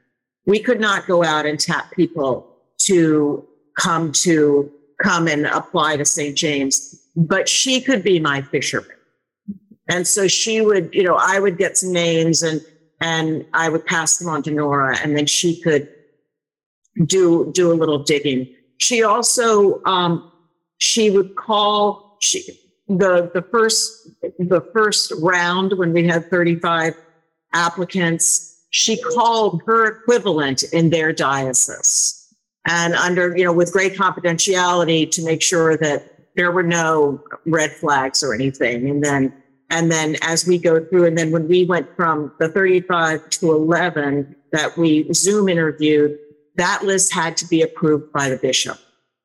We 0.46 0.60
could 0.60 0.80
not 0.80 1.08
go 1.08 1.24
out 1.24 1.44
and 1.44 1.58
tap 1.58 1.90
people 1.90 2.56
to 2.82 3.44
come 3.76 4.12
to, 4.12 4.70
come 5.02 5.26
and 5.26 5.46
apply 5.46 5.96
to 5.96 6.04
St. 6.04 6.36
James, 6.36 7.02
but 7.16 7.48
she 7.48 7.80
could 7.80 8.04
be 8.04 8.20
my 8.20 8.42
fisherman. 8.42 8.96
And 9.90 10.06
so 10.06 10.28
she 10.28 10.60
would, 10.60 10.94
you 10.94 11.02
know, 11.02 11.18
I 11.20 11.40
would 11.40 11.58
get 11.58 11.76
some 11.76 11.92
names 11.92 12.42
and, 12.42 12.64
and 13.00 13.44
I 13.52 13.68
would 13.68 13.84
pass 13.84 14.18
them 14.18 14.28
on 14.28 14.42
to 14.44 14.52
Nora 14.52 14.96
and 15.02 15.16
then 15.16 15.26
she 15.26 15.60
could 15.60 15.88
do, 17.04 17.50
do 17.52 17.72
a 17.72 17.74
little 17.74 17.98
digging. 17.98 18.54
She 18.78 19.02
also, 19.02 19.82
um, 19.84 20.30
she 20.78 21.10
would 21.10 21.34
call, 21.34 22.16
she, 22.20 22.40
the, 22.86 23.32
the 23.34 23.42
first, 23.50 24.08
the 24.38 24.60
first 24.72 25.12
round 25.20 25.76
when 25.76 25.92
we 25.92 26.06
had 26.06 26.30
35 26.30 26.94
applicants, 27.52 28.62
she 28.70 28.96
called 29.02 29.60
her 29.66 29.86
equivalent 29.86 30.62
in 30.72 30.90
their 30.90 31.12
diocese. 31.12 32.16
And 32.68 32.94
under, 32.94 33.36
you 33.36 33.42
know, 33.42 33.52
with 33.52 33.72
great 33.72 33.96
confidentiality 33.96 35.10
to 35.10 35.24
make 35.24 35.42
sure 35.42 35.76
that 35.78 36.28
there 36.36 36.52
were 36.52 36.62
no 36.62 37.24
red 37.44 37.72
flags 37.72 38.22
or 38.22 38.34
anything. 38.34 38.88
And 38.88 39.02
then, 39.02 39.34
and 39.70 39.90
then 39.90 40.16
as 40.22 40.46
we 40.46 40.58
go 40.58 40.84
through, 40.84 41.06
and 41.06 41.16
then 41.16 41.30
when 41.30 41.48
we 41.48 41.64
went 41.64 41.88
from 41.94 42.32
the 42.40 42.48
35 42.48 43.30
to 43.30 43.52
11 43.52 44.34
that 44.52 44.76
we 44.76 45.10
Zoom 45.12 45.48
interviewed, 45.48 46.18
that 46.56 46.82
list 46.84 47.12
had 47.14 47.36
to 47.38 47.46
be 47.46 47.62
approved 47.62 48.12
by 48.12 48.28
the 48.28 48.36
bishop. 48.36 48.78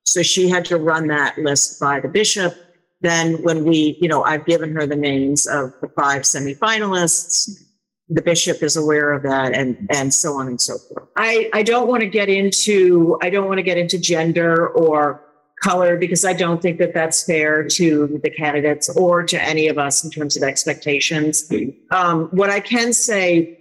So 0.03 0.21
she 0.21 0.47
had 0.47 0.63
to 0.65 0.77
run 0.77 1.07
that 1.07 1.37
list 1.39 1.79
by 1.79 1.99
the 1.99 2.07
bishop. 2.07 2.55
Then 3.01 3.41
when 3.41 3.65
we, 3.65 3.97
you 3.99 4.07
know, 4.07 4.23
I've 4.23 4.45
given 4.45 4.73
her 4.75 4.85
the 4.85 4.95
names 4.95 5.47
of 5.47 5.73
the 5.81 5.89
five 5.89 6.21
semifinalists. 6.21 7.63
The 8.07 8.21
bishop 8.21 8.61
is 8.61 8.77
aware 8.77 9.13
of 9.13 9.23
that 9.23 9.55
and, 9.55 9.87
and 9.89 10.13
so 10.13 10.33
on 10.35 10.45
and 10.45 10.61
so 10.61 10.77
forth. 10.77 11.09
I, 11.17 11.49
I 11.53 11.63
don't 11.63 11.87
want 11.87 12.01
to 12.01 12.07
get 12.07 12.29
into, 12.29 13.17
I 13.23 13.31
don't 13.31 13.47
want 13.47 13.57
to 13.57 13.63
get 13.63 13.79
into 13.79 13.97
gender 13.97 14.67
or 14.67 15.24
color 15.61 15.97
because 15.97 16.25
I 16.25 16.33
don't 16.33 16.61
think 16.61 16.79
that 16.79 16.93
that's 16.93 17.23
fair 17.23 17.67
to 17.69 18.19
the 18.21 18.29
candidates 18.29 18.89
or 18.89 19.23
to 19.23 19.41
any 19.41 19.67
of 19.67 19.77
us 19.77 20.03
in 20.03 20.11
terms 20.11 20.35
of 20.35 20.43
expectations. 20.43 21.51
Um, 21.91 22.27
what 22.31 22.49
I 22.49 22.59
can 22.59 22.93
say 22.93 23.59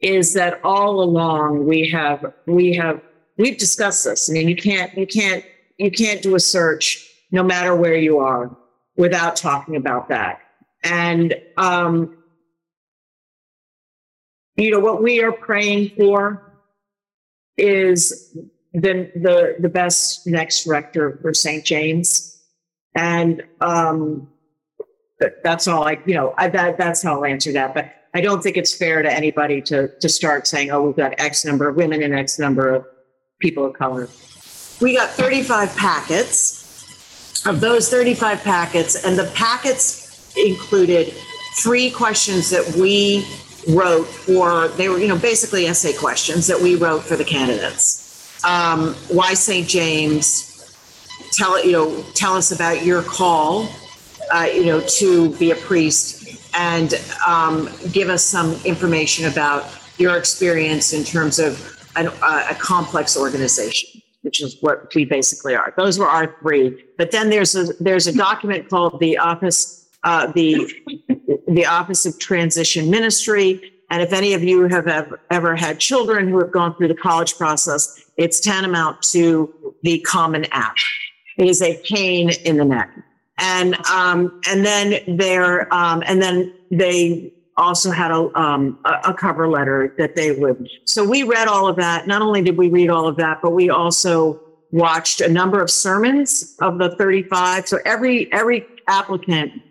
is 0.00 0.34
that 0.34 0.60
all 0.64 1.02
along 1.02 1.66
we 1.66 1.88
have, 1.90 2.32
we 2.46 2.74
have, 2.74 3.00
we've 3.36 3.58
discussed 3.58 4.04
this. 4.04 4.28
I 4.28 4.32
mean, 4.32 4.48
you 4.48 4.56
can't, 4.56 4.96
you 4.96 5.06
can't, 5.06 5.44
you 5.78 5.90
can't 5.90 6.22
do 6.22 6.34
a 6.34 6.40
search 6.40 7.06
no 7.30 7.42
matter 7.42 7.74
where 7.74 7.96
you 7.96 8.18
are 8.18 8.56
without 8.96 9.36
talking 9.36 9.76
about 9.76 10.08
that. 10.08 10.40
And, 10.82 11.34
um, 11.56 12.16
you 14.56 14.70
know, 14.70 14.80
what 14.80 15.02
we 15.02 15.22
are 15.22 15.32
praying 15.32 15.92
for 15.96 16.52
is 17.56 18.36
the, 18.72 19.10
the, 19.14 19.56
the 19.58 19.68
best 19.68 20.26
next 20.26 20.66
rector 20.66 21.18
for 21.22 21.34
St. 21.34 21.64
James. 21.64 22.42
And, 22.94 23.42
um, 23.60 24.28
that's 25.42 25.68
all 25.68 25.86
I, 25.86 25.98
you 26.06 26.14
know, 26.14 26.34
I, 26.38 26.48
that, 26.48 26.78
that's 26.78 27.02
how 27.02 27.16
I'll 27.16 27.24
answer 27.24 27.52
that. 27.52 27.74
But 27.74 27.92
I 28.14 28.20
don't 28.20 28.42
think 28.42 28.56
it's 28.56 28.74
fair 28.74 29.02
to 29.02 29.12
anybody 29.12 29.60
to, 29.62 29.88
to 30.00 30.08
start 30.08 30.46
saying, 30.46 30.70
oh, 30.70 30.82
we've 30.82 30.96
got 30.96 31.20
X 31.20 31.44
number 31.44 31.68
of 31.68 31.76
women 31.76 32.02
and 32.02 32.14
X 32.14 32.38
number 32.38 32.74
of 32.74 32.86
people 33.40 33.64
of 33.66 33.74
color. 33.74 34.08
We 34.80 34.96
got 34.96 35.10
35 35.10 35.76
packets. 35.76 36.56
Of 37.46 37.60
those 37.60 37.88
35 37.88 38.42
packets, 38.42 39.02
and 39.02 39.18
the 39.18 39.24
packets 39.34 40.36
included 40.36 41.14
three 41.56 41.90
questions 41.90 42.50
that 42.50 42.76
we 42.76 43.26
wrote 43.68 44.04
for, 44.04 44.68
they 44.68 44.90
were, 44.90 44.98
you 44.98 45.08
know, 45.08 45.16
basically 45.16 45.66
essay 45.66 45.94
questions 45.94 46.46
that 46.46 46.60
we 46.60 46.76
wrote 46.76 47.02
for 47.02 47.16
the 47.16 47.24
candidates. 47.24 47.99
Um, 48.44 48.94
why 49.08 49.34
St. 49.34 49.68
James? 49.68 50.46
Tell, 51.32 51.64
you 51.64 51.72
know, 51.72 52.02
tell 52.14 52.34
us 52.34 52.50
about 52.50 52.84
your 52.84 53.02
call, 53.02 53.68
uh, 54.34 54.48
you 54.52 54.66
know, 54.66 54.80
to 54.98 55.30
be 55.36 55.52
a 55.52 55.54
priest 55.54 56.50
and, 56.54 56.94
um, 57.26 57.68
give 57.92 58.08
us 58.08 58.24
some 58.24 58.60
information 58.64 59.26
about 59.26 59.70
your 59.98 60.16
experience 60.16 60.92
in 60.92 61.04
terms 61.04 61.38
of 61.38 61.78
an, 61.94 62.08
a, 62.08 62.46
a 62.50 62.56
complex 62.58 63.16
organization, 63.16 64.02
which 64.22 64.42
is 64.42 64.56
what 64.60 64.92
we 64.94 65.04
basically 65.04 65.54
are. 65.54 65.72
Those 65.76 65.98
were 65.98 66.08
our 66.08 66.36
three. 66.40 66.84
But 66.98 67.12
then 67.12 67.30
there's 67.30 67.54
a, 67.54 67.72
there's 67.78 68.06
a 68.06 68.12
document 68.12 68.68
called 68.68 68.98
the 68.98 69.18
Office, 69.18 69.88
uh, 70.02 70.32
the, 70.32 70.68
the 71.46 71.66
Office 71.66 72.06
of 72.06 72.18
Transition 72.18 72.90
Ministry. 72.90 73.72
And 73.90 74.02
if 74.02 74.12
any 74.12 74.34
of 74.34 74.42
you 74.42 74.68
have 74.68 74.86
ever, 74.88 75.20
ever 75.30 75.54
had 75.56 75.78
children 75.78 76.28
who 76.28 76.38
have 76.40 76.50
gone 76.50 76.74
through 76.76 76.88
the 76.88 76.94
college 76.94 77.36
process, 77.36 78.04
it's 78.20 78.38
tantamount 78.38 79.00
to 79.00 79.74
the 79.82 79.98
Common 80.00 80.44
App. 80.52 80.76
It 81.38 81.48
is 81.48 81.62
a 81.62 81.80
pain 81.88 82.30
in 82.44 82.58
the 82.58 82.66
neck. 82.66 82.90
And, 83.38 83.74
um, 83.86 84.42
and 84.46 84.64
then 84.64 85.16
there, 85.16 85.72
um, 85.72 86.02
and 86.04 86.20
then 86.20 86.52
they 86.70 87.32
also 87.56 87.90
had 87.90 88.10
a, 88.10 88.30
um, 88.38 88.78
a, 88.84 89.10
a 89.10 89.14
cover 89.14 89.48
letter 89.48 89.94
that 89.96 90.16
they 90.16 90.32
would. 90.32 90.68
So 90.84 91.02
we 91.02 91.22
read 91.22 91.48
all 91.48 91.66
of 91.66 91.76
that. 91.76 92.06
Not 92.06 92.20
only 92.20 92.42
did 92.42 92.58
we 92.58 92.68
read 92.68 92.90
all 92.90 93.08
of 93.08 93.16
that, 93.16 93.40
but 93.40 93.52
we 93.52 93.70
also 93.70 94.38
watched 94.70 95.22
a 95.22 95.28
number 95.28 95.62
of 95.62 95.70
sermons 95.70 96.56
of 96.60 96.78
the 96.78 96.94
35. 96.96 97.68
So 97.68 97.78
every, 97.86 98.30
every 98.34 98.66
applicant, 98.86 99.62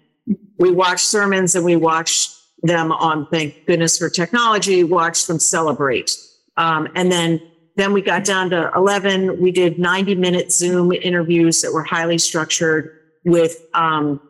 we 0.57 0.71
watched 0.71 1.05
sermons 1.05 1.53
and 1.53 1.63
we 1.63 1.75
watched 1.75 2.35
them 2.63 2.91
on 2.91 3.27
thank 3.27 3.67
goodness 3.67 3.99
for 3.99 4.09
technology, 4.09 4.83
watched 4.83 5.27
them 5.27 5.39
celebrate. 5.39 6.17
Um, 6.57 6.87
and 6.95 7.11
then, 7.11 7.39
then 7.79 7.93
we 7.93 8.01
got 8.01 8.25
down 8.25 8.49
to 8.49 8.71
11. 8.75 9.39
We 9.41 9.51
did 9.51 9.79
90 9.79 10.15
minute 10.15 10.51
Zoom 10.51 10.91
interviews 10.91 11.61
that 11.61 11.71
were 11.71 11.83
highly 11.83 12.17
structured 12.17 12.97
with, 13.23 13.65
um, 13.73 14.21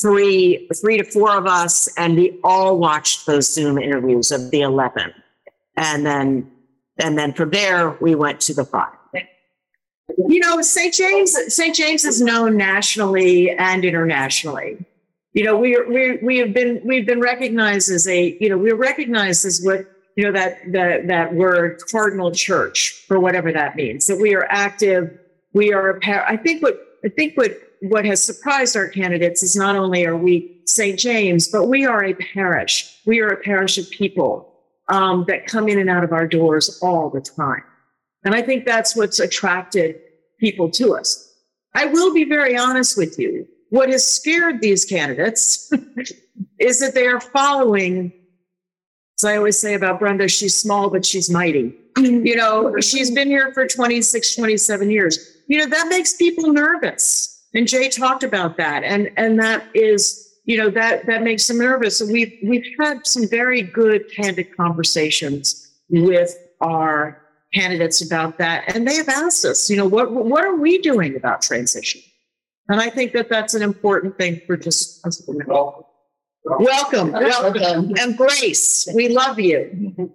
three, 0.00 0.68
three 0.80 0.98
to 0.98 1.04
four 1.04 1.36
of 1.36 1.46
us, 1.46 1.88
and 1.96 2.16
we 2.16 2.38
all 2.44 2.78
watched 2.78 3.26
those 3.26 3.52
Zoom 3.52 3.78
interviews 3.78 4.30
of 4.30 4.50
the 4.50 4.60
11. 4.60 5.12
And 5.76 6.04
then, 6.04 6.50
And 6.98 7.18
then 7.18 7.34
from 7.34 7.50
there, 7.50 7.90
we 8.00 8.14
went 8.14 8.40
to 8.42 8.54
the 8.54 8.64
five. 8.64 8.92
You 10.28 10.40
know, 10.40 10.62
St. 10.62 10.94
James, 10.94 11.36
St. 11.54 11.74
James 11.74 12.04
is 12.04 12.22
known 12.22 12.56
nationally 12.56 13.50
and 13.50 13.84
internationally. 13.84 14.86
You 15.34 15.44
know, 15.44 15.56
we 15.58 15.76
we, 15.82 16.16
we 16.22 16.38
have 16.38 16.54
been, 16.54 16.80
we've 16.84 17.04
been 17.04 17.20
recognized 17.20 17.90
as 17.90 18.06
a, 18.06 18.38
you 18.40 18.48
know, 18.48 18.56
we're 18.56 18.76
recognized 18.76 19.44
as 19.44 19.60
what, 19.62 19.84
you 20.16 20.24
know, 20.24 20.32
that, 20.32 20.72
that, 20.72 21.06
that 21.06 21.34
word 21.34 21.80
cardinal 21.90 22.32
church, 22.32 23.04
for 23.06 23.20
whatever 23.20 23.52
that 23.52 23.76
means, 23.76 24.06
that 24.06 24.18
we 24.18 24.34
are 24.34 24.46
active. 24.48 25.18
We 25.52 25.72
are, 25.72 26.00
I 26.04 26.36
think 26.36 26.62
what, 26.62 26.80
I 27.04 27.08
think 27.08 27.36
what, 27.36 27.58
what 27.82 28.04
has 28.04 28.22
surprised 28.22 28.76
our 28.76 28.88
candidates 28.88 29.42
is 29.42 29.54
not 29.54 29.76
only 29.76 30.06
are 30.06 30.16
we 30.16 30.60
St. 30.64 30.98
James, 30.98 31.48
but 31.48 31.66
we 31.66 31.86
are 31.86 32.04
a 32.04 32.14
parish. 32.14 32.98
We 33.06 33.20
are 33.20 33.28
a 33.28 33.36
parish 33.36 33.78
of 33.78 33.88
people 33.90 34.52
um, 34.88 35.24
that 35.28 35.46
come 35.46 35.68
in 35.68 35.78
and 35.78 35.90
out 35.90 36.04
of 36.04 36.12
our 36.12 36.26
doors 36.26 36.78
all 36.82 37.10
the 37.10 37.20
time. 37.20 37.62
And 38.24 38.34
I 38.34 38.42
think 38.42 38.64
that's 38.64 38.96
what's 38.96 39.20
attracted 39.20 40.00
people 40.38 40.70
to 40.70 40.96
us. 40.96 41.34
I 41.74 41.86
will 41.86 42.12
be 42.12 42.24
very 42.24 42.56
honest 42.56 42.96
with 42.96 43.18
you. 43.18 43.46
What 43.70 43.90
has 43.90 44.06
scared 44.06 44.60
these 44.60 44.84
candidates 44.84 45.70
is 46.58 46.80
that 46.80 46.94
they 46.94 47.06
are 47.06 47.20
following, 47.20 48.12
as 49.18 49.24
I 49.24 49.36
always 49.36 49.58
say 49.58 49.74
about 49.74 49.98
Brenda, 49.98 50.28
she's 50.28 50.54
small, 50.56 50.90
but 50.90 51.04
she's 51.04 51.30
mighty. 51.30 51.74
You 51.98 52.36
know, 52.36 52.78
she's 52.80 53.10
been 53.10 53.28
here 53.28 53.52
for 53.54 53.66
26, 53.66 54.36
27 54.36 54.90
years. 54.90 55.38
You 55.46 55.58
know, 55.58 55.66
that 55.66 55.88
makes 55.88 56.12
people 56.12 56.52
nervous. 56.52 57.42
And 57.54 57.66
Jay 57.66 57.88
talked 57.88 58.22
about 58.22 58.58
that. 58.58 58.84
And, 58.84 59.10
and 59.16 59.38
that 59.40 59.64
is, 59.74 60.34
you 60.44 60.58
know, 60.58 60.68
that, 60.70 61.06
that 61.06 61.22
makes 61.22 61.46
them 61.46 61.56
nervous. 61.56 62.02
And 62.02 62.12
we've, 62.12 62.36
we've 62.44 62.66
had 62.78 63.06
some 63.06 63.26
very 63.26 63.62
good 63.62 64.10
candid 64.14 64.54
conversations 64.54 65.72
with 65.88 66.36
our 66.60 67.22
candidates 67.54 68.04
about 68.04 68.36
that. 68.36 68.74
And 68.74 68.86
they 68.86 68.96
have 68.96 69.08
asked 69.08 69.46
us, 69.46 69.70
you 69.70 69.78
know, 69.78 69.86
what, 69.86 70.12
what 70.12 70.44
are 70.44 70.56
we 70.56 70.76
doing 70.78 71.16
about 71.16 71.40
transition? 71.40 72.02
And 72.68 72.78
I 72.78 72.90
think 72.90 73.12
that 73.12 73.30
that's 73.30 73.54
an 73.54 73.62
important 73.62 74.18
thing 74.18 74.42
for 74.46 74.58
just 74.58 75.06
us 75.06 75.18
to 75.24 75.32
know. 75.32 75.85
Welcome, 76.46 77.10
welcome, 77.10 77.92
and 77.98 78.16
Grace, 78.16 78.86
we 78.94 79.08
love 79.08 79.40
you. 79.40 80.08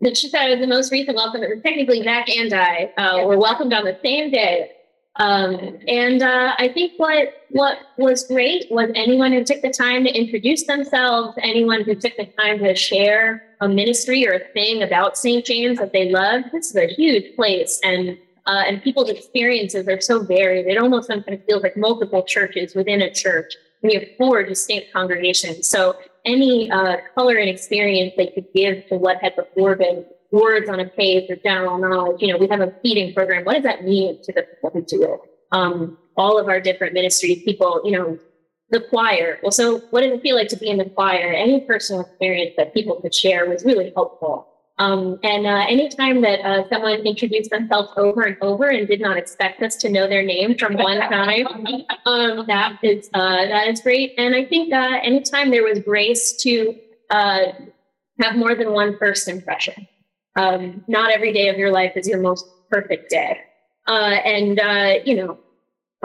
The, 0.00 0.10
uh, 0.10 0.60
the 0.60 0.66
most 0.68 0.92
recent 0.92 1.16
welcome, 1.16 1.42
or 1.42 1.56
technically 1.56 2.02
Mac 2.02 2.28
and 2.28 2.52
I, 2.54 2.92
uh, 2.96 3.26
were 3.26 3.36
welcomed 3.36 3.72
on 3.72 3.84
the 3.84 3.98
same 4.04 4.30
day. 4.30 4.70
Um, 5.16 5.78
and, 5.88 6.22
uh, 6.22 6.54
I 6.56 6.68
think 6.68 6.92
what, 6.98 7.32
what 7.50 7.78
was 7.98 8.28
great 8.28 8.70
was 8.70 8.90
anyone 8.94 9.32
who 9.32 9.42
took 9.42 9.60
the 9.60 9.70
time 9.70 10.04
to 10.04 10.10
introduce 10.10 10.66
themselves, 10.66 11.36
anyone 11.42 11.82
who 11.82 11.96
took 11.96 12.16
the 12.16 12.26
time 12.26 12.60
to 12.60 12.76
share 12.76 13.42
a 13.60 13.68
ministry 13.68 14.28
or 14.28 14.34
a 14.34 14.48
thing 14.52 14.84
about 14.84 15.18
St. 15.18 15.44
James 15.44 15.78
that 15.78 15.92
they 15.92 16.10
love. 16.10 16.44
This 16.52 16.70
is 16.70 16.76
a 16.76 16.86
huge 16.86 17.34
place 17.34 17.80
and, 17.82 18.16
uh, 18.46 18.62
and 18.66 18.80
people's 18.82 19.10
experiences 19.10 19.88
are 19.88 20.00
so 20.00 20.22
varied. 20.22 20.66
It 20.66 20.78
almost 20.78 21.08
sometimes 21.08 21.40
feels 21.44 21.64
like 21.64 21.76
multiple 21.76 22.22
churches 22.22 22.76
within 22.76 23.02
a 23.02 23.12
church. 23.12 23.52
We 23.86 23.94
have 23.94 24.04
four 24.18 24.42
distinct 24.42 24.92
congregations. 24.92 25.68
So 25.68 25.96
any 26.24 26.70
uh, 26.70 26.96
color 27.14 27.36
and 27.36 27.48
experience 27.48 28.14
they 28.16 28.26
could 28.28 28.46
give 28.54 28.86
to 28.88 28.96
what 28.96 29.18
had 29.22 29.36
before 29.36 29.76
been 29.76 30.04
words 30.32 30.68
on 30.68 30.80
a 30.80 30.86
page 30.86 31.30
or 31.30 31.36
general 31.36 31.78
knowledge. 31.78 32.20
You 32.20 32.32
know, 32.32 32.38
we 32.38 32.48
have 32.48 32.60
a 32.60 32.74
feeding 32.82 33.14
program. 33.14 33.44
What 33.44 33.54
does 33.54 33.62
that 33.62 33.84
mean 33.84 34.22
to 34.24 34.32
the 34.32 34.42
people 34.42 34.70
who 34.70 34.82
do 34.82 35.02
it? 35.02 35.20
Um, 35.52 35.98
all 36.16 36.38
of 36.38 36.48
our 36.48 36.60
different 36.60 36.94
ministries, 36.94 37.42
people, 37.44 37.80
you 37.84 37.92
know, 37.92 38.18
the 38.70 38.80
choir. 38.80 39.38
Well, 39.42 39.52
so 39.52 39.78
what 39.90 40.00
does 40.00 40.12
it 40.12 40.22
feel 40.22 40.34
like 40.34 40.48
to 40.48 40.56
be 40.56 40.68
in 40.68 40.78
the 40.78 40.86
choir? 40.86 41.32
Any 41.32 41.60
personal 41.60 42.02
experience 42.02 42.54
that 42.56 42.74
people 42.74 43.00
could 43.00 43.14
share 43.14 43.48
was 43.48 43.64
really 43.64 43.92
helpful. 43.94 44.48
Um, 44.78 45.18
and 45.22 45.46
uh, 45.46 45.64
anytime 45.68 46.20
that 46.20 46.40
uh, 46.40 46.68
someone 46.68 47.06
introduced 47.06 47.50
themselves 47.50 47.90
over 47.96 48.22
and 48.22 48.36
over 48.42 48.68
and 48.68 48.86
did 48.86 49.00
not 49.00 49.16
expect 49.16 49.62
us 49.62 49.76
to 49.76 49.88
know 49.88 50.06
their 50.06 50.22
name 50.22 50.56
from 50.58 50.74
one 50.74 51.00
time, 51.00 51.46
um, 52.06 52.44
that 52.46 52.78
is 52.82 53.08
uh, 53.14 53.46
that 53.46 53.68
is 53.68 53.80
great. 53.80 54.12
And 54.18 54.34
I 54.34 54.44
think 54.44 54.74
uh, 54.74 54.98
anytime 55.02 55.50
there 55.50 55.64
was 55.64 55.78
grace 55.78 56.36
to 56.42 56.74
uh, 57.08 57.52
have 58.20 58.36
more 58.36 58.54
than 58.54 58.72
one 58.72 58.98
first 58.98 59.28
impression. 59.28 59.86
Um, 60.36 60.84
not 60.86 61.10
every 61.10 61.32
day 61.32 61.48
of 61.48 61.56
your 61.56 61.70
life 61.70 61.92
is 61.96 62.06
your 62.06 62.20
most 62.20 62.46
perfect 62.70 63.08
day, 63.08 63.40
uh, 63.86 64.18
and 64.24 64.60
uh, 64.60 64.94
you 65.04 65.16
know 65.16 65.38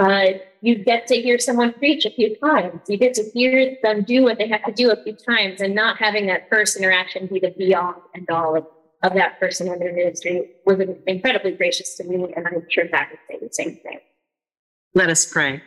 uh, 0.01 0.39
you 0.61 0.83
get 0.83 1.05
to 1.07 1.15
hear 1.15 1.37
someone 1.37 1.73
preach 1.73 2.05
a 2.05 2.11
few 2.11 2.35
times. 2.37 2.81
You 2.87 2.97
get 2.97 3.13
to 3.15 3.23
hear 3.33 3.77
them 3.83 4.03
do 4.03 4.23
what 4.23 4.39
they 4.39 4.47
have 4.47 4.63
to 4.63 4.71
do 4.71 4.89
a 4.91 5.03
few 5.03 5.13
times 5.13 5.61
and 5.61 5.75
not 5.75 5.97
having 5.97 6.25
that 6.27 6.49
first 6.49 6.75
interaction 6.75 7.27
be 7.27 7.39
the 7.39 7.51
be 7.51 7.75
all 7.75 8.01
and 8.15 8.27
all 8.29 8.55
of, 8.55 8.65
of 9.03 9.13
that 9.13 9.39
person 9.39 9.71
in 9.71 9.77
their 9.77 9.93
ministry 9.93 10.51
was 10.65 10.79
incredibly 11.05 11.51
gracious 11.51 11.95
to 11.97 12.03
me. 12.03 12.15
And 12.35 12.47
I'm 12.47 12.65
sure 12.69 12.85
Matt 12.91 13.09
would 13.11 13.19
say 13.29 13.45
the 13.45 13.53
same 13.53 13.75
thing. 13.77 13.99
Let 14.95 15.09
us 15.09 15.25
pray. 15.25 15.61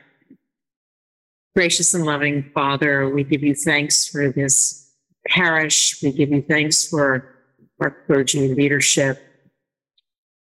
Gracious 1.54 1.94
and 1.94 2.04
loving 2.04 2.50
Father, 2.52 3.08
we 3.08 3.22
give 3.22 3.44
you 3.44 3.54
thanks 3.54 4.08
for 4.08 4.30
this 4.30 4.92
parish. 5.28 6.02
We 6.02 6.10
give 6.10 6.30
you 6.30 6.42
thanks 6.42 6.88
for 6.88 7.36
our 7.80 7.92
clergy 8.06 8.44
and 8.44 8.56
leadership. 8.56 9.22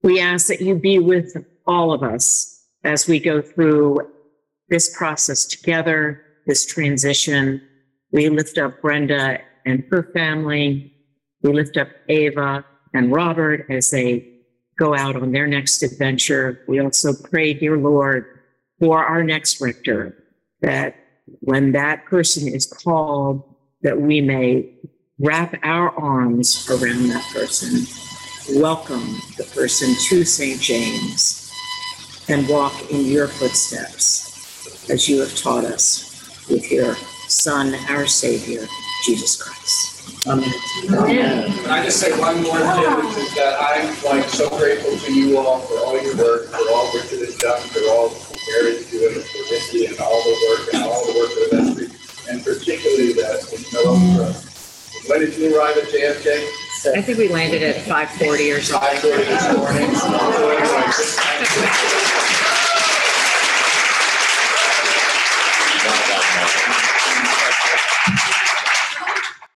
We 0.02 0.20
ask 0.20 0.46
that 0.46 0.60
you 0.60 0.76
be 0.76 1.00
with 1.00 1.36
all 1.66 1.92
of 1.92 2.04
us 2.04 2.59
as 2.84 3.06
we 3.06 3.20
go 3.20 3.42
through 3.42 4.00
this 4.68 4.96
process 4.96 5.44
together, 5.44 6.22
this 6.46 6.64
transition. 6.64 7.60
We 8.12 8.28
lift 8.28 8.58
up 8.58 8.80
Brenda 8.80 9.40
and 9.66 9.84
her 9.90 10.10
family. 10.14 10.92
We 11.42 11.52
lift 11.52 11.76
up 11.76 11.88
Ava 12.08 12.64
and 12.94 13.12
Robert 13.12 13.66
as 13.70 13.90
they 13.90 14.26
go 14.78 14.96
out 14.96 15.16
on 15.16 15.32
their 15.32 15.46
next 15.46 15.82
adventure. 15.82 16.64
We 16.66 16.80
also 16.80 17.12
pray, 17.12 17.54
dear 17.54 17.76
Lord, 17.76 18.24
for 18.78 19.04
our 19.04 19.22
next 19.22 19.60
rector, 19.60 20.16
that 20.62 20.96
when 21.40 21.72
that 21.72 22.06
person 22.06 22.48
is 22.48 22.66
called, 22.66 23.44
that 23.82 24.00
we 24.00 24.20
may 24.20 24.74
wrap 25.18 25.54
our 25.62 25.90
arms 26.00 26.68
around 26.70 27.08
that 27.08 27.24
person, 27.32 27.86
welcome 28.58 29.16
the 29.36 29.44
person 29.54 29.94
to 30.08 30.24
St. 30.24 30.60
James, 30.60 31.39
and 32.30 32.48
walk 32.48 32.90
in 32.90 33.04
your 33.04 33.26
footsteps 33.26 34.88
as 34.88 35.08
you 35.08 35.20
have 35.20 35.34
taught 35.34 35.64
us 35.64 36.46
with 36.48 36.70
your 36.70 36.94
Son, 37.26 37.74
our 37.88 38.06
Savior, 38.06 38.66
Jesus 39.04 39.42
Christ. 39.42 40.26
Amen. 40.28 40.52
Can 40.86 41.70
I 41.70 41.84
just 41.84 41.98
say 41.98 42.16
one 42.18 42.42
more 42.42 42.58
thing, 42.58 43.06
which 43.06 43.16
is 43.18 43.34
that 43.34 43.58
I'm 43.58 43.88
like 44.04 44.28
so 44.28 44.48
grateful 44.50 44.96
to 44.96 45.12
you 45.12 45.38
all 45.38 45.58
for 45.60 45.78
all 45.78 46.00
your 46.00 46.16
work, 46.16 46.46
for 46.50 46.70
all 46.70 46.92
Richard 46.94 47.20
has 47.20 47.36
done, 47.36 47.60
for 47.68 47.80
all 47.90 48.14
Mary's 48.48 48.88
doing, 48.90 49.14
for 49.14 49.42
Ricky 49.50 49.86
and 49.86 49.98
all 49.98 50.22
the 50.22 50.36
work 50.50 50.74
and 50.74 50.82
all 50.84 51.06
the 51.06 51.18
work 51.18 51.30
of 51.30 51.50
the 51.50 51.56
ministry, 51.56 51.98
and 52.30 52.44
particularly 52.44 53.12
that 53.14 53.42
with 53.50 53.66
Noah 53.72 54.34
When 55.08 55.20
did 55.20 55.36
you 55.36 55.56
arrive 55.56 55.76
at 55.78 55.84
JFK? 55.84 56.59
I 56.86 57.02
think 57.02 57.18
we 57.18 57.28
landed 57.28 57.62
at 57.62 57.84
5:40 57.84 58.56
or 58.56 58.62
something. 58.62 58.88
Five 58.88 59.00
thirty 59.00 59.24
this 59.24 59.54
morning. 59.54 59.90